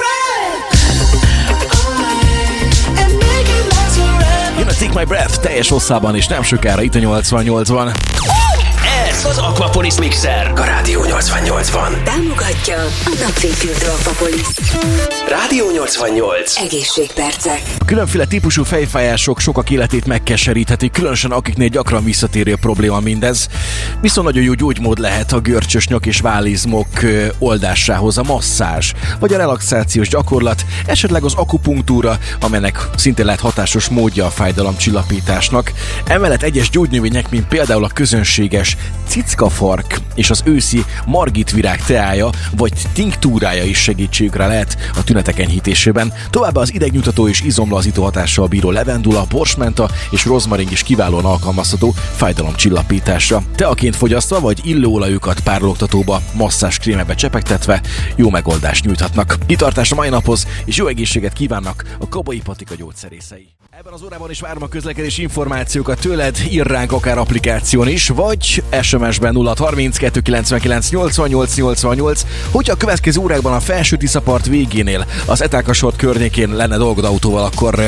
Take 4.79 4.99
My 4.99 5.05
Breath 5.05 5.39
teljes 5.39 5.69
hosszában, 5.69 6.15
és 6.15 6.27
nem 6.27 6.43
sokára 6.43 6.81
itt 6.81 6.95
a 6.95 6.99
88-ban. 6.99 8.46
Ez 9.17 9.25
az 9.25 9.37
Aquapolis 9.37 9.99
Mixer 9.99 10.51
a 10.55 10.63
Rádió 10.63 11.01
88-ban. 11.03 12.03
Támogatja 12.03 12.75
a 12.83 13.15
napfényfürdő 13.19 13.85
Aquapolis. 13.99 14.47
Rádió 15.29 15.71
88. 15.71 16.57
Egészségpercek. 16.57 17.61
A 17.79 17.85
különféle 17.85 18.25
típusú 18.25 18.63
fejfájások 18.63 19.39
sokak 19.39 19.69
életét 19.69 20.05
megkeseríthetik, 20.05 20.91
különösen 20.91 21.31
akiknél 21.31 21.67
gyakran 21.67 22.03
visszatérő 22.03 22.55
probléma 22.55 22.99
mindez. 22.99 23.47
Viszont 24.01 24.27
nagyon 24.27 24.43
jó 24.43 24.53
gyógymód 24.53 24.99
lehet 24.99 25.31
a 25.31 25.39
görcsös 25.39 25.87
nyak 25.87 26.05
és 26.05 26.19
válizmok 26.19 27.01
ö, 27.01 27.25
oldásához 27.39 28.17
a 28.17 28.23
masszázs, 28.23 28.93
vagy 29.19 29.33
a 29.33 29.37
relaxációs 29.37 30.07
gyakorlat, 30.07 30.65
esetleg 30.85 31.23
az 31.23 31.33
akupunktúra, 31.33 32.17
amelynek 32.41 32.89
szintén 32.95 33.25
lehet 33.25 33.39
hatásos 33.39 33.87
módja 33.87 34.25
a 34.25 34.29
fájdalomcsillapításnak. 34.29 35.71
Emellett 36.05 36.43
egyes 36.43 36.69
gyógynövények, 36.69 37.29
mint 37.29 37.47
például 37.47 37.83
a 37.83 37.91
közönséges 37.93 38.77
cickafark 39.07 39.99
és 40.15 40.29
az 40.29 40.41
őszi 40.45 40.85
margitvirág 41.05 41.85
teája 41.85 42.29
vagy 42.55 42.73
tinktúrája 42.93 43.63
is 43.63 43.77
segítségükre 43.77 44.47
lehet 44.47 44.77
a 44.95 45.03
tünetek 45.03 45.39
enyhítésében. 45.39 46.13
Továbbá 46.29 46.61
az 46.61 46.73
idegnyugtató 46.73 47.27
és 47.27 47.41
izomlazító 47.41 48.03
hatással 48.03 48.47
bíró 48.47 48.71
levendula, 48.71 49.25
borsmenta 49.29 49.89
és 50.11 50.25
rozmarin 50.25 50.67
is 50.71 50.83
kiválóan 50.83 51.25
alkalmazható 51.25 51.93
fájdalomcsillapításra. 52.15 53.43
Teaként 53.55 53.95
fogyasztva 53.95 54.39
vagy 54.39 54.59
illóolajukat 54.63 55.39
párologtatóba, 55.39 56.21
masszás 56.33 56.77
krémebe 56.77 57.15
csepegtetve 57.15 57.81
jó 58.15 58.29
megoldást 58.29 58.85
nyújthatnak. 58.85 59.37
Kitartás 59.45 59.91
a 59.91 59.95
mai 59.95 60.09
naphoz 60.09 60.47
és 60.65 60.75
jó 60.75 60.87
egészséget 60.87 61.33
kívánnak 61.33 61.95
a 61.99 62.09
Kabai 62.09 62.41
Patika 62.41 62.75
gyógyszerészei. 62.75 63.47
Ebben 63.79 63.93
az 63.93 64.03
órában 64.03 64.29
is 64.29 64.39
várom 64.39 64.63
a 64.63 64.67
közlekedési 64.67 65.21
információkat 65.21 65.99
tőled, 65.99 66.37
ír 66.49 66.65
ránk 66.65 66.91
akár 66.91 67.17
applikáción 67.17 67.87
is, 67.87 68.07
vagy 68.07 68.63
SMS-ben 68.97 69.33
0 69.33 69.53
32 69.57 70.19
99 70.19 70.89
88 70.89 71.55
88. 71.55 72.25
Hogyha 72.51 72.73
a 72.73 72.77
következő 72.77 73.19
órákban 73.21 73.53
a 73.53 73.59
felső 73.59 73.95
Tiszapart 73.95 74.45
végénél, 74.45 75.05
az 75.25 75.41
Etákasort 75.41 75.95
környékén 75.95 76.49
lenne 76.49 76.77
dolgod 76.77 77.05
autóval, 77.05 77.43
akkor 77.43 77.79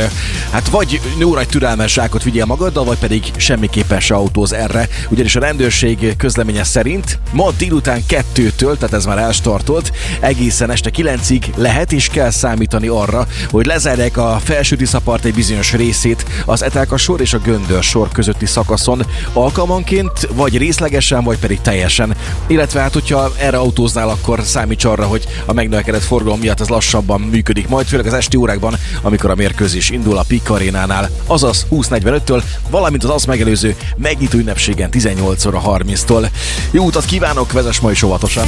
hát 0.51 0.67
vagy 0.67 1.01
óra 1.25 1.39
egy 1.39 1.47
türelmes 1.47 1.93
zsákot 1.93 2.23
vigyél 2.23 2.45
magaddal, 2.45 2.83
vagy 2.83 2.97
pedig 2.97 3.23
semmiképpen 3.37 3.99
se 3.99 4.15
autóz 4.15 4.53
erre, 4.53 4.87
ugyanis 5.09 5.35
a 5.35 5.39
rendőrség 5.39 6.15
közleménye 6.17 6.63
szerint 6.63 7.19
ma 7.31 7.51
délután 7.57 8.05
kettőtől, 8.05 8.77
tehát 8.77 8.95
ez 8.95 9.05
már 9.05 9.17
elstartolt, 9.17 9.91
egészen 10.19 10.71
este 10.71 10.89
9-ig 10.95 11.43
lehet 11.55 11.91
és 11.91 12.07
kell 12.07 12.29
számítani 12.29 12.87
arra, 12.87 13.27
hogy 13.49 13.65
lezárják 13.65 14.17
a 14.17 14.39
felső 14.43 14.75
Tiszapart 14.75 15.25
egy 15.25 15.33
bizonyos 15.33 15.73
részét 15.73 16.25
az 16.45 16.63
Etelka 16.63 16.97
sor 16.97 17.21
és 17.21 17.33
a 17.33 17.37
Göndör 17.37 17.83
sor 17.83 18.07
közötti 18.11 18.45
szakaszon 18.45 19.05
alkalmanként, 19.33 20.27
vagy 20.33 20.57
részlegesen, 20.99 21.23
vagy 21.23 21.39
pedig 21.39 21.61
teljesen. 21.61 22.15
Illetve 22.47 22.79
hát, 22.79 22.93
hogyha 22.93 23.31
erre 23.37 23.57
autóznál, 23.57 24.09
akkor 24.09 24.39
számíts 24.43 24.85
arra, 24.85 25.05
hogy 25.05 25.27
a 25.45 25.53
megnövekedett 25.53 26.03
forgalom 26.03 26.39
miatt 26.39 26.59
ez 26.59 26.67
lassabban 26.67 27.21
működik 27.21 27.67
majd, 27.67 27.85
főleg 27.85 28.05
az 28.05 28.13
esti 28.13 28.37
órákban, 28.37 28.75
amikor 29.01 29.29
a 29.29 29.35
mérkőzés 29.35 29.89
indul 29.89 30.17
a 30.17 30.23
Pik 30.27 30.49
arénánál, 30.49 31.09
azaz 31.25 31.65
20.45-től, 31.71 32.43
valamint 32.69 33.03
az 33.03 33.09
azt 33.09 33.27
megelőző 33.27 33.75
megnyitó 33.95 34.37
ünnepségen 34.37 34.89
18 34.89 35.45
óra 35.45 35.61
30-tól. 35.65 36.29
Jó 36.71 36.85
utat 36.85 37.05
kívánok, 37.05 37.51
vezess 37.51 37.79
ma 37.79 37.91
is 37.91 38.03
óvatosan! 38.03 38.47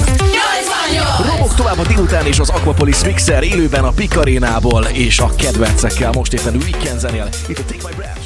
Robok 1.32 1.56
tovább 1.56 1.78
a 1.78 1.84
délután 1.88 2.26
és 2.26 2.40
az 2.40 2.50
Aquapolis 2.50 3.04
Mixer 3.04 3.44
élőben 3.44 3.84
a 3.84 3.92
Pik 3.92 4.18
arénából 4.18 4.84
és 4.84 5.20
a 5.20 5.30
kedvencekkel 5.36 6.12
most 6.12 6.34
éppen 6.34 6.56
Weekend 6.56 7.00
zenél. 7.00 7.30
Itt 7.48 7.60
a 7.60 7.64
Take 7.64 7.88
My 7.88 7.96
Breath, 7.96 8.21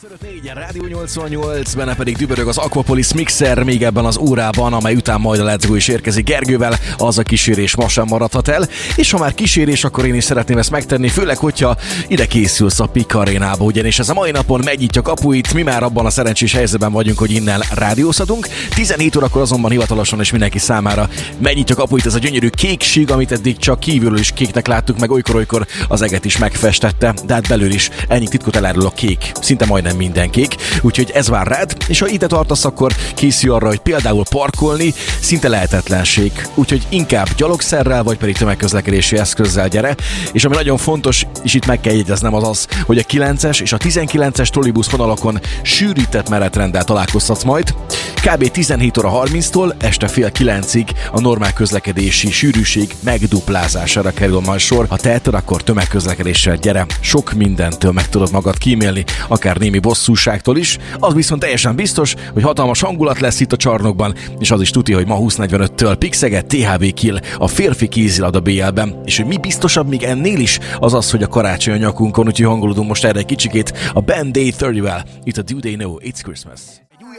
csak 0.00 0.10
neked. 0.10 0.16
5-4-en, 0.26 0.54
Rádió 0.54 0.86
88, 0.86 1.74
benne 1.74 1.94
pedig 1.94 2.16
dübörög 2.16 2.48
az 2.48 2.56
Aquapolis 2.56 3.12
Mixer 3.12 3.62
még 3.62 3.82
ebben 3.82 4.04
az 4.04 4.18
órában, 4.18 4.72
amely 4.72 4.94
után 4.94 5.20
majd 5.20 5.40
a 5.40 5.44
Let's 5.44 5.64
Go 5.66 5.74
is 5.74 5.88
érkezik 5.88 6.24
Gergővel, 6.24 6.78
az 6.96 7.18
a 7.18 7.22
kísérés 7.22 7.76
ma 7.76 7.88
sem 7.88 8.06
maradhat 8.08 8.48
el, 8.48 8.68
és 8.96 9.10
ha 9.10 9.18
már 9.18 9.34
kísérés, 9.34 9.84
akkor 9.84 10.06
én 10.06 10.14
is 10.14 10.24
szeretném 10.24 10.58
ezt 10.58 10.70
megtenni, 10.70 11.08
főleg, 11.08 11.36
hogyha 11.36 11.76
ide 12.08 12.26
készülsz 12.26 12.80
a 12.80 12.86
Pik 12.86 13.14
arénába, 13.14 13.64
ugyanis 13.64 13.98
ez 13.98 14.08
a 14.08 14.14
mai 14.14 14.30
napon 14.30 14.60
megnyitja 14.64 15.02
kapuit, 15.02 15.54
mi 15.54 15.62
már 15.62 15.82
abban 15.82 16.06
a 16.06 16.10
szerencsés 16.10 16.52
helyzetben 16.52 16.92
vagyunk, 16.92 17.18
hogy 17.18 17.30
innen 17.30 17.62
rádiózhatunk. 17.74 18.48
17 18.74 19.16
órakor 19.16 19.42
azonban 19.42 19.70
hivatalosan 19.70 20.20
és 20.20 20.30
mindenki 20.30 20.58
számára 20.58 21.08
megnyitja 21.38 21.74
kapuit 21.74 22.06
ez 22.06 22.14
a 22.14 22.18
gyönyörű 22.18 22.48
kék 22.48 22.82
sík, 22.82 23.10
amit 23.10 23.32
eddig 23.32 23.56
csak 23.56 23.80
kívülről 23.80 24.18
is 24.18 24.32
kéknek 24.32 24.66
láttuk, 24.66 24.98
meg 24.98 25.10
olykor-olykor 25.10 25.66
az 25.88 26.02
eget 26.02 26.24
is 26.24 26.38
megfestette, 26.38 27.14
de 27.26 27.34
hát 27.34 27.48
belül 27.48 27.70
is 27.70 27.90
ennyi 28.08 28.28
titkot 28.28 28.56
elárul 28.56 28.86
a 28.86 28.90
kék, 28.90 29.32
szinte 29.40 29.66
majdnem 29.66 29.85
minden 29.94 30.30
kék, 30.30 30.54
úgyhogy 30.80 31.10
ez 31.14 31.28
vár 31.28 31.46
rád, 31.46 31.76
és 31.88 31.98
ha 31.98 32.08
ide 32.08 32.26
tartasz, 32.26 32.64
akkor 32.64 32.92
készülj 33.14 33.54
arra, 33.54 33.66
hogy 33.66 33.78
például 33.78 34.24
parkolni 34.30 34.94
szinte 35.20 35.48
lehetetlenség, 35.48 36.48
úgyhogy 36.54 36.86
inkább 36.88 37.28
gyalogszerrel, 37.36 38.02
vagy 38.02 38.16
pedig 38.16 38.36
tömegközlekedési 38.36 39.18
eszközzel 39.18 39.68
gyere, 39.68 39.94
és 40.32 40.44
ami 40.44 40.54
nagyon 40.54 40.76
fontos, 40.76 41.26
és 41.42 41.54
itt 41.54 41.66
meg 41.66 41.80
kell 41.80 41.94
jegyeznem 41.94 42.34
az 42.34 42.48
az, 42.48 42.66
hogy 42.86 42.98
a 42.98 43.02
9-es 43.02 43.60
és 43.60 43.72
a 43.72 43.78
19-es 43.78 44.48
trollibusz 44.48 44.90
vonalakon 44.90 45.40
sűrített 45.62 46.28
menetrenddel 46.28 46.84
találkozhatsz 46.84 47.42
majd, 47.42 47.74
kb. 48.14 48.50
17 48.50 48.98
óra 48.98 49.22
30-tól 49.24 49.74
este 49.78 50.08
fél 50.08 50.30
9-ig 50.38 50.88
a 51.12 51.20
normál 51.20 51.52
közlekedési 51.52 52.30
sűrűség 52.30 52.94
megduplázására 53.00 54.10
kerül 54.10 54.40
majd 54.40 54.60
sor. 54.60 54.86
Ha 54.88 54.96
teheted, 54.96 55.34
akkor 55.34 55.62
tömegközlekedéssel 55.62 56.56
gyere, 56.56 56.86
sok 57.00 57.32
mindentől 57.32 57.92
meg 57.92 58.08
tudod 58.08 58.32
magad 58.32 58.58
kímélni, 58.58 59.04
akár 59.28 59.56
némi 59.56 59.75
bosszúságtól 59.78 60.56
is. 60.56 60.78
Az 60.98 61.14
viszont 61.14 61.40
teljesen 61.40 61.76
biztos, 61.76 62.14
hogy 62.32 62.42
hatalmas 62.42 62.80
hangulat 62.80 63.20
lesz 63.20 63.40
itt 63.40 63.52
a 63.52 63.56
csarnokban, 63.56 64.14
és 64.38 64.50
az 64.50 64.60
is 64.60 64.70
tuti, 64.70 64.92
hogy 64.92 65.06
ma 65.06 65.18
20.45-től 65.18 65.96
Pixeget 65.98 66.46
THV 66.46 66.84
Kill 66.94 67.18
a 67.38 67.46
férfi 67.46 67.88
kézilabda 67.88 68.40
BL-ben. 68.40 69.00
És 69.04 69.16
hogy 69.16 69.26
mi 69.26 69.36
biztosabb 69.36 69.88
még 69.88 70.02
ennél 70.02 70.40
is, 70.40 70.58
az 70.78 70.94
az, 70.94 71.10
hogy 71.10 71.22
a 71.22 71.28
karácsony 71.28 71.74
a 71.74 71.76
nyakunkon, 71.76 72.26
úgyhogy 72.26 72.46
hangolódunk 72.46 72.88
most 72.88 73.04
erre 73.04 73.18
egy 73.18 73.26
kicsikét 73.26 73.72
a 73.92 74.00
Band 74.00 74.32
Day 74.32 74.54
30-vel. 74.58 75.04
Itt 75.24 75.36
a 75.36 75.42
Do 75.42 75.58
They 75.58 75.74
Know 75.74 75.96
It's 76.00 76.20
Christmas. 76.22 76.60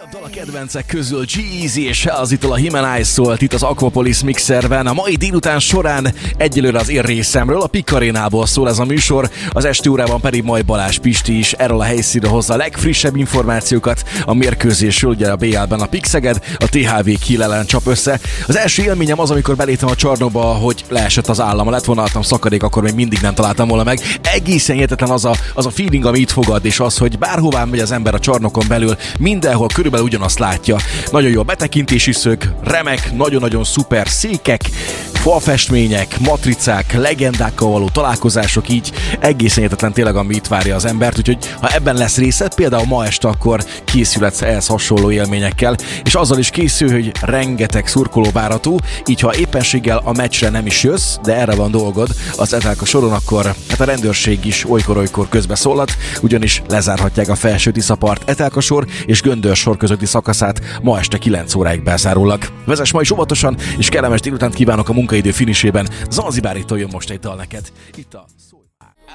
Újabb 0.07 0.21
dal 0.21 0.31
a 0.31 0.45
kedvencek 0.45 0.85
közül 0.85 1.25
G-Eazy 1.25 1.87
és 1.87 2.05
Halsey-től 2.05 2.51
a 2.51 2.55
Himen 2.55 3.03
szólt 3.03 3.41
itt 3.41 3.53
az 3.53 3.63
Aquapolis 3.63 4.23
mixerben. 4.23 4.87
A 4.87 4.93
mai 4.93 5.15
délután 5.15 5.59
során 5.59 6.13
egyelőre 6.37 6.79
az 6.79 6.89
én 6.89 7.01
részemről, 7.01 7.61
a 7.61 7.67
Pikarénából 7.67 8.45
szól 8.45 8.69
ez 8.69 8.79
a 8.79 8.85
műsor, 8.85 9.29
az 9.49 9.65
esti 9.65 9.89
órában 9.89 10.21
pedig 10.21 10.43
majd 10.43 10.65
Balázs 10.65 10.97
Pisti 10.97 11.37
is 11.37 11.53
erről 11.53 11.79
a 11.79 11.83
helyszínről 11.83 12.31
hozza 12.31 12.53
a 12.53 12.57
legfrissebb 12.57 13.15
információkat 13.15 14.03
a 14.25 14.33
mérkőzésről, 14.33 15.11
ugye 15.11 15.31
a 15.31 15.35
BL-ben 15.35 15.79
a 15.79 15.85
Pixeged, 15.85 16.39
a 16.57 16.69
THV 16.69 17.09
Kiel 17.21 17.43
ellen 17.43 17.65
csap 17.65 17.87
össze. 17.87 18.19
Az 18.47 18.57
első 18.57 18.83
élményem 18.83 19.19
az, 19.19 19.31
amikor 19.31 19.55
beléptem 19.55 19.89
a 19.89 19.95
csarnokba, 19.95 20.41
hogy 20.41 20.85
leesett 20.89 21.27
az 21.27 21.39
állam, 21.39 21.69
lett 21.69 21.85
volna 21.85 22.05
szakadék, 22.21 22.63
akkor 22.63 22.83
még 22.83 22.93
mindig 22.93 23.19
nem 23.21 23.33
találtam 23.33 23.67
volna 23.67 23.83
meg. 23.83 23.99
Egészen 24.21 24.75
hihetetlen 24.75 25.09
az 25.09 25.25
a, 25.25 25.35
az 25.53 25.65
a 25.65 25.69
feeling, 25.69 26.05
ami 26.05 26.19
itt 26.19 26.31
fogad, 26.31 26.65
és 26.65 26.79
az, 26.79 26.97
hogy 26.97 27.17
bárhová 27.17 27.65
megy 27.65 27.79
az 27.79 27.91
ember 27.91 28.13
a 28.13 28.19
csarnokon 28.19 28.65
belül, 28.67 28.95
mindenhol 29.19 29.67
körül 29.73 29.95
körülbelül 29.97 30.03
ugyanazt 30.03 30.39
látja. 30.39 30.77
Nagyon 31.11 31.31
jó 31.31 31.39
a 31.39 31.43
betekintési 31.43 32.11
szög, 32.11 32.53
remek, 32.63 33.11
nagyon-nagyon 33.15 33.63
szuper 33.63 34.07
székek, 34.07 34.61
falfestmények, 35.13 36.19
matricák, 36.19 36.93
legendákkal 36.93 37.71
való 37.71 37.89
találkozások, 37.89 38.69
így 38.69 38.91
egészen 39.19 39.63
értetlen 39.63 39.93
tényleg, 39.93 40.15
ami 40.15 40.35
itt 40.35 40.47
várja 40.47 40.75
az 40.75 40.85
embert, 40.85 41.17
úgyhogy 41.17 41.37
ha 41.61 41.67
ebben 41.67 41.95
lesz 41.95 42.17
részed, 42.17 42.55
például 42.55 42.85
ma 42.85 43.05
este, 43.05 43.27
akkor 43.27 43.63
készülhetsz 43.83 44.41
ehhez 44.41 44.67
hasonló 44.67 45.11
élményekkel, 45.11 45.75
és 46.03 46.15
azzal 46.15 46.37
is 46.37 46.49
készül, 46.49 46.91
hogy 46.91 47.11
rengeteg 47.21 47.87
szurkoló 47.87 48.29
várható, 48.33 48.79
így 49.05 49.19
ha 49.19 49.35
éppenséggel 49.35 50.01
a 50.03 50.11
meccsre 50.11 50.49
nem 50.49 50.65
is 50.65 50.83
jössz, 50.83 51.17
de 51.23 51.35
erre 51.35 51.55
van 51.55 51.71
dolgod, 51.71 52.09
az 52.37 52.53
etelka 52.53 52.85
soron, 52.85 53.13
akkor 53.13 53.45
hát 53.69 53.79
a 53.79 53.83
rendőrség 53.83 54.45
is 54.45 54.69
olykor-olykor 54.69 55.29
közbeszólat, 55.29 55.97
ugyanis 56.21 56.61
lezárhatják 56.69 57.29
a 57.29 57.35
felső 57.35 57.71
Tiszapart 57.71 58.29
etelka 58.29 58.59
sor 58.59 58.85
és 59.05 59.21
göndör 59.21 59.55
sor 59.55 59.77
közötti 59.87 60.05
szakaszát 60.05 60.61
ma 60.81 60.99
este 60.99 61.17
9 61.17 61.55
óráig 61.55 61.83
bezárólag. 61.83 62.41
Vezess 62.65 62.91
ma 62.91 63.01
is 63.01 63.11
óvatosan, 63.11 63.57
és 63.77 63.89
kellemes 63.89 64.19
délután 64.19 64.51
kívánok 64.51 64.89
a 64.89 64.93
munkaidő 64.93 65.31
finisében. 65.31 65.89
Zanzibáritól 66.09 66.79
jön 66.79 66.89
most 66.91 67.09
egy 67.09 67.19
dal 67.19 67.35
neked. 67.35 67.71
Itt 67.95 68.13
a 68.13 68.25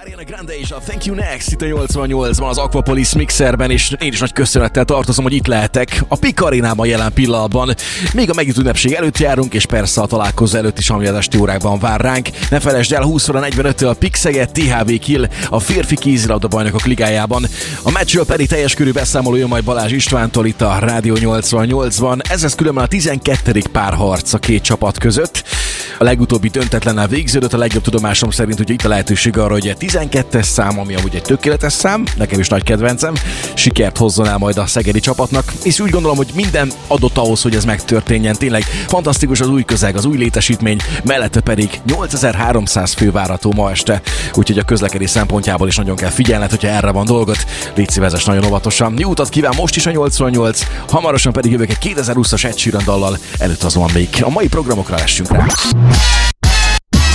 Ariana 0.04 0.24
Grande 0.24 0.58
és 0.58 0.70
a 0.70 0.78
Thank 0.78 1.04
You 1.04 1.16
Next 1.16 1.52
itt 1.52 1.62
a 1.62 1.66
88-ban 1.66 2.48
az 2.48 2.58
Aquapolis 2.58 3.12
mixerben, 3.12 3.70
és 3.70 3.94
én 4.00 4.12
is 4.12 4.18
nagy 4.18 4.32
köszönettel 4.32 4.84
tartozom, 4.84 5.24
hogy 5.24 5.32
itt 5.32 5.46
lehetek 5.46 6.04
a 6.08 6.16
Pik 6.16 6.42
Arénában 6.42 6.86
jelen 6.86 7.12
pillanatban. 7.12 7.74
Még 8.14 8.30
a 8.30 8.34
megnyitó 8.34 8.60
ünnepség 8.60 8.92
előtt 8.92 9.18
járunk, 9.18 9.54
és 9.54 9.66
persze 9.66 10.00
a 10.00 10.06
találkozó 10.06 10.58
előtt 10.58 10.78
is, 10.78 10.90
ami 10.90 11.06
az 11.06 11.14
esti 11.14 11.38
órákban 11.38 11.78
vár 11.78 12.00
ránk. 12.00 12.28
Ne 12.50 12.60
felejtsd 12.60 12.92
el, 12.92 13.02
20 13.02 13.26
45 13.26 13.82
a 13.82 13.94
Pixeget 13.94 14.52
THV 14.52 14.92
Kill 15.00 15.28
a 15.48 15.60
férfi 15.60 15.96
kézilabda 15.96 16.48
bajnokok 16.48 16.84
ligájában. 16.84 17.46
A 17.82 17.90
meccsről 17.90 18.24
pedig 18.24 18.48
teljes 18.48 18.74
körű 18.74 18.92
beszámoló 18.92 19.36
jön 19.36 19.48
majd 19.48 19.64
Balázs 19.64 19.92
Istvántól 19.92 20.46
itt 20.46 20.60
a 20.60 20.78
Rádió 20.80 21.16
88-ban. 21.18 22.30
Ez 22.30 22.42
lesz 22.42 22.54
különben 22.54 22.84
a 22.84 22.86
12. 22.86 23.62
párharc 23.72 24.32
a 24.32 24.38
két 24.38 24.62
csapat 24.62 24.98
között. 24.98 25.44
A 25.98 26.04
legutóbbi 26.04 26.48
döntetlennel 26.48 27.08
végződött, 27.08 27.52
a 27.52 27.58
legjobb 27.58 27.82
tudomásom 27.82 28.30
szerint, 28.30 28.56
hogy 28.56 28.70
itt 28.70 28.84
a 28.84 28.88
lehetőség 28.88 29.38
arra, 29.38 29.52
hogy 29.52 29.74
12-es 29.92 30.42
szám, 30.42 30.78
ami 30.78 30.94
amúgy 30.94 31.14
egy 31.14 31.22
tökéletes 31.22 31.72
szám, 31.72 32.04
nekem 32.16 32.40
is 32.40 32.48
nagy 32.48 32.62
kedvencem, 32.62 33.14
sikert 33.54 33.96
hozzon 33.96 34.26
el 34.26 34.38
majd 34.38 34.56
a 34.58 34.66
szegedi 34.66 35.00
csapatnak, 35.00 35.52
és 35.62 35.80
úgy 35.80 35.90
gondolom, 35.90 36.16
hogy 36.16 36.30
minden 36.34 36.72
adott 36.86 37.16
ahhoz, 37.16 37.42
hogy 37.42 37.54
ez 37.54 37.64
megtörténjen. 37.64 38.36
Tényleg 38.36 38.62
fantasztikus 38.62 39.40
az 39.40 39.48
új 39.48 39.62
közeg, 39.62 39.96
az 39.96 40.04
új 40.04 40.16
létesítmény, 40.16 40.80
mellette 41.04 41.40
pedig 41.40 41.80
8300 41.86 42.92
fő 42.92 43.10
várható 43.10 43.52
ma 43.52 43.70
este, 43.70 44.02
úgyhogy 44.34 44.58
a 44.58 44.62
közlekedés 44.62 45.10
szempontjából 45.10 45.68
is 45.68 45.76
nagyon 45.76 45.96
kell 45.96 46.10
figyelned, 46.10 46.50
hogyha 46.50 46.68
erre 46.68 46.90
van 46.90 47.06
dolgot. 47.06 47.44
Légy 47.74 47.90
szívezes 47.90 48.24
nagyon 48.24 48.44
óvatosan. 48.44 48.94
Jó 48.98 49.10
utat 49.10 49.28
kíván 49.28 49.52
most 49.56 49.76
is 49.76 49.86
a 49.86 49.90
88, 49.90 50.66
hamarosan 50.88 51.32
pedig 51.32 51.52
jövök 51.52 51.70
egy 51.70 51.94
2020-as 51.96 52.44
Ed 52.44 52.82
dallal, 52.84 53.18
előtt 53.38 53.62
azonban 53.62 53.92
még 53.94 54.08
a 54.20 54.30
mai 54.30 54.48
programokra 54.48 54.96
lessünk 54.96 55.30
rá. 55.30 55.46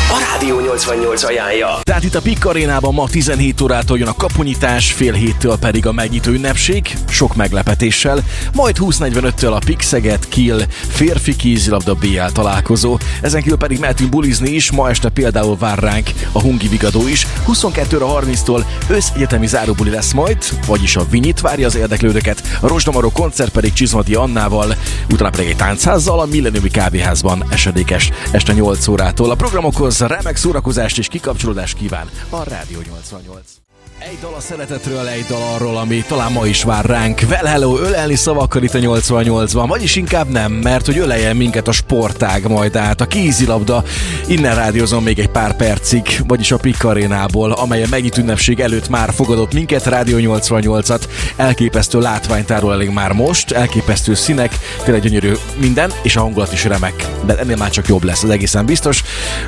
Rádió 0.07 0.59
88 0.59 1.23
ajánlja. 1.23 1.79
Tehát 1.81 2.03
itt 2.03 2.15
a 2.15 2.21
Pik 2.21 2.45
Arénában 2.45 2.93
ma 2.93 3.07
17 3.07 3.61
órától 3.61 3.97
jön 3.97 4.07
a 4.07 4.13
kapunyítás, 4.13 4.91
fél 4.91 5.13
héttől 5.13 5.57
pedig 5.57 5.85
a 5.85 5.91
megnyitó 5.91 6.31
ünnepség, 6.31 6.97
sok 7.09 7.35
meglepetéssel, 7.35 8.23
majd 8.53 8.77
20.45-től 8.79 9.51
a 9.51 9.59
Pixeget 9.65 10.27
Kill 10.29 10.61
férfi 10.87 11.35
kézilabda 11.35 11.93
BL 11.93 12.31
találkozó, 12.33 12.97
ezen 13.21 13.41
kívül 13.41 13.57
pedig 13.57 13.79
mehetünk 13.79 14.09
bulizni 14.09 14.49
is, 14.49 14.71
ma 14.71 14.89
este 14.89 15.09
például 15.09 15.57
vár 15.57 15.79
ránk 15.79 16.09
a 16.31 16.41
Hungi 16.41 16.67
Vigadó 16.67 17.07
is, 17.07 17.27
22 17.45 17.97
30-tól 18.01 18.65
összegyetemi 18.87 19.47
záróbuli 19.47 19.89
lesz 19.89 20.13
majd, 20.13 20.37
vagyis 20.67 20.95
a 20.95 21.05
Vinyit 21.09 21.41
várja 21.41 21.67
az 21.67 21.75
érdeklődőket, 21.75 22.43
a 22.61 22.67
Rosdamaró 22.67 23.11
koncert 23.11 23.51
pedig 23.51 23.73
Csizmati 23.73 24.13
Annával, 24.13 24.75
utána 25.11 25.29
pedig 25.29 25.49
egy 25.49 25.55
táncházzal 25.55 26.19
a 26.19 26.25
Milleniumi 26.25 26.69
Kávéházban 26.69 27.45
esedékes 27.49 28.11
este 28.31 28.53
8 28.53 28.87
órától. 28.87 29.31
A 29.31 29.35
programokhoz 29.35 29.96
remek 30.05 30.35
szórakozást 30.35 30.97
és 30.97 31.07
kikapcsolódást 31.07 31.77
kíván 31.77 32.09
a 32.29 32.43
Rádió 32.43 32.79
88. 32.81 33.66
Egy 33.99 34.17
dal 34.21 34.33
a 34.33 34.39
szeretetről, 34.39 35.07
egy 35.07 35.25
dal 35.27 35.53
arról, 35.53 35.77
ami 35.77 36.03
talán 36.07 36.31
ma 36.31 36.45
is 36.45 36.63
vár 36.63 36.85
ránk. 36.85 37.21
Well 37.29 37.45
hello, 37.45 37.77
ölelni 37.79 38.15
szavakkal 38.15 38.63
itt 38.63 38.73
a 38.73 38.79
88-ban, 38.79 39.65
vagyis 39.67 39.95
inkább 39.95 40.29
nem, 40.29 40.51
mert 40.51 40.85
hogy 40.85 40.97
öleljen 40.97 41.35
minket 41.35 41.67
a 41.67 41.71
sportág 41.71 42.47
majd 42.47 42.75
át, 42.75 43.01
a 43.01 43.05
kézilabda. 43.05 43.83
Innen 44.27 44.55
rádiózom 44.55 45.03
még 45.03 45.19
egy 45.19 45.27
pár 45.27 45.55
percig, 45.55 46.21
vagyis 46.27 46.51
a 46.51 46.57
Pik 46.57 46.83
Arénából, 46.83 47.51
amely 47.51 47.83
a 47.83 47.87
megnyit 47.89 48.17
ünnepség 48.17 48.59
előtt 48.59 48.89
már 48.89 49.13
fogadott 49.13 49.53
minket, 49.53 49.85
Rádió 49.85 50.37
88-at. 50.37 51.01
Elképesztő 51.35 51.99
látványtárul 51.99 52.73
elég 52.73 52.89
már 52.89 53.11
most, 53.11 53.51
elképesztő 53.51 54.13
színek, 54.13 54.59
tényleg 54.83 55.01
gyönyörű 55.01 55.33
minden, 55.59 55.91
és 56.01 56.15
a 56.15 56.21
hangulat 56.21 56.53
is 56.53 56.63
remek. 56.63 57.07
De 57.25 57.37
ennél 57.37 57.57
már 57.57 57.69
csak 57.69 57.87
jobb 57.87 58.03
lesz, 58.03 58.23
az 58.23 58.29
egészen 58.29 58.65
biztos. 58.65 59.03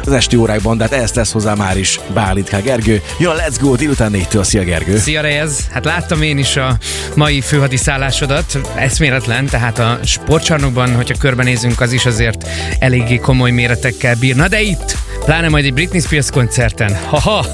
Az 0.05 0.11
esti 0.11 0.35
órákban, 0.35 0.77
de 0.77 0.83
hát 0.83 0.93
ezt 0.93 1.13
tesz 1.13 1.31
hozzá 1.31 1.53
már 1.53 1.77
is 1.77 1.99
Bálint 2.13 2.61
Gergő. 2.63 3.01
Jön 3.19 3.35
Let's 3.35 3.57
Go 3.61 3.75
délután 3.75 4.11
4 4.11 4.27
Szia 4.43 4.63
Gergő! 4.63 4.97
Szia 4.97 5.21
Reyes! 5.21 5.51
Hát 5.71 5.85
láttam 5.85 6.21
én 6.21 6.37
is 6.37 6.55
a 6.55 6.77
mai 7.15 7.41
főhadiszállásodat, 7.41 8.57
eszméletlen, 8.75 9.45
tehát 9.45 9.79
a 9.79 9.99
sportcsarnokban, 10.03 10.95
hogyha 10.95 11.15
körbenézünk, 11.19 11.81
az 11.81 11.91
is 11.91 12.05
azért 12.05 12.47
eléggé 12.79 13.17
komoly 13.17 13.51
méretekkel 13.51 14.15
bírna, 14.15 14.47
de 14.47 14.61
itt, 14.61 14.97
pláne 15.25 15.49
majd 15.49 15.65
egy 15.65 15.73
Britney 15.73 15.99
Spears 15.99 16.31
koncerten, 16.31 16.95
haha, 17.05 17.45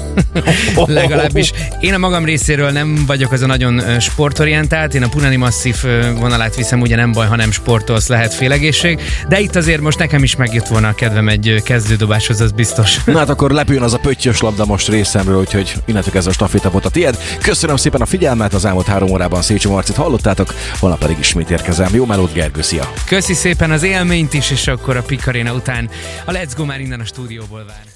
legalábbis 0.86 1.52
én 1.80 1.94
a 1.94 1.98
magam 1.98 2.24
részéről 2.24 2.70
nem 2.70 3.04
vagyok 3.06 3.32
az 3.32 3.42
a 3.42 3.46
nagyon 3.46 4.00
sportorientált, 4.00 4.94
én 4.94 5.02
a 5.02 5.08
Punani 5.08 5.36
Masszív 5.36 5.76
vonalát 6.18 6.56
viszem, 6.56 6.80
ugye 6.80 6.96
nem 6.96 7.12
baj, 7.12 7.26
ha 7.26 7.36
nem 7.36 7.50
sportolsz, 7.50 8.08
lehet 8.08 8.34
félegészség, 8.34 9.00
de 9.28 9.40
itt 9.40 9.56
azért 9.56 9.80
most 9.80 9.98
nekem 9.98 10.22
is 10.22 10.36
megjött 10.36 10.66
volna 10.66 10.88
a 10.88 10.92
kedvem 10.92 11.28
egy 11.28 11.62
kezdődobáshoz, 11.64 12.40
az 12.40 12.52
biztos. 12.52 12.96
Na 13.04 13.18
hát 13.18 13.28
akkor 13.28 13.50
lepüljön 13.50 13.84
az 13.84 13.94
a 13.94 13.98
pöttyös 13.98 14.40
labda 14.40 14.64
most 14.64 14.88
részemről, 14.88 15.38
úgyhogy 15.38 15.74
innentől 15.84 16.16
ez 16.16 16.26
a 16.26 16.32
staféta 16.32 16.70
volt 16.70 16.84
a 16.84 16.90
tied. 16.90 17.18
Köszönöm 17.40 17.76
szépen 17.76 18.00
a 18.00 18.06
figyelmet, 18.06 18.54
az 18.54 18.64
elmúlt 18.64 18.86
három 18.86 19.10
órában 19.10 19.42
Szécsi 19.42 19.68
Marcit 19.68 19.96
hallottátok, 19.96 20.54
holnap 20.78 20.98
pedig 20.98 21.18
ismét 21.18 21.50
érkezem. 21.50 21.94
Jó 21.94 22.04
melót, 22.04 22.32
Gergő, 22.32 22.62
szia! 22.62 22.92
Köszi 23.06 23.34
szépen 23.34 23.70
az 23.70 23.82
élményt 23.82 24.34
is, 24.34 24.50
és 24.50 24.66
akkor 24.66 24.96
a 24.96 25.02
Pikaréna 25.02 25.52
után 25.52 25.88
a 26.24 26.32
Let's 26.32 26.50
Go 26.56 26.64
már 26.64 26.80
innen 26.80 27.00
a 27.00 27.04
stúdióból 27.04 27.55
vár. 27.64 27.95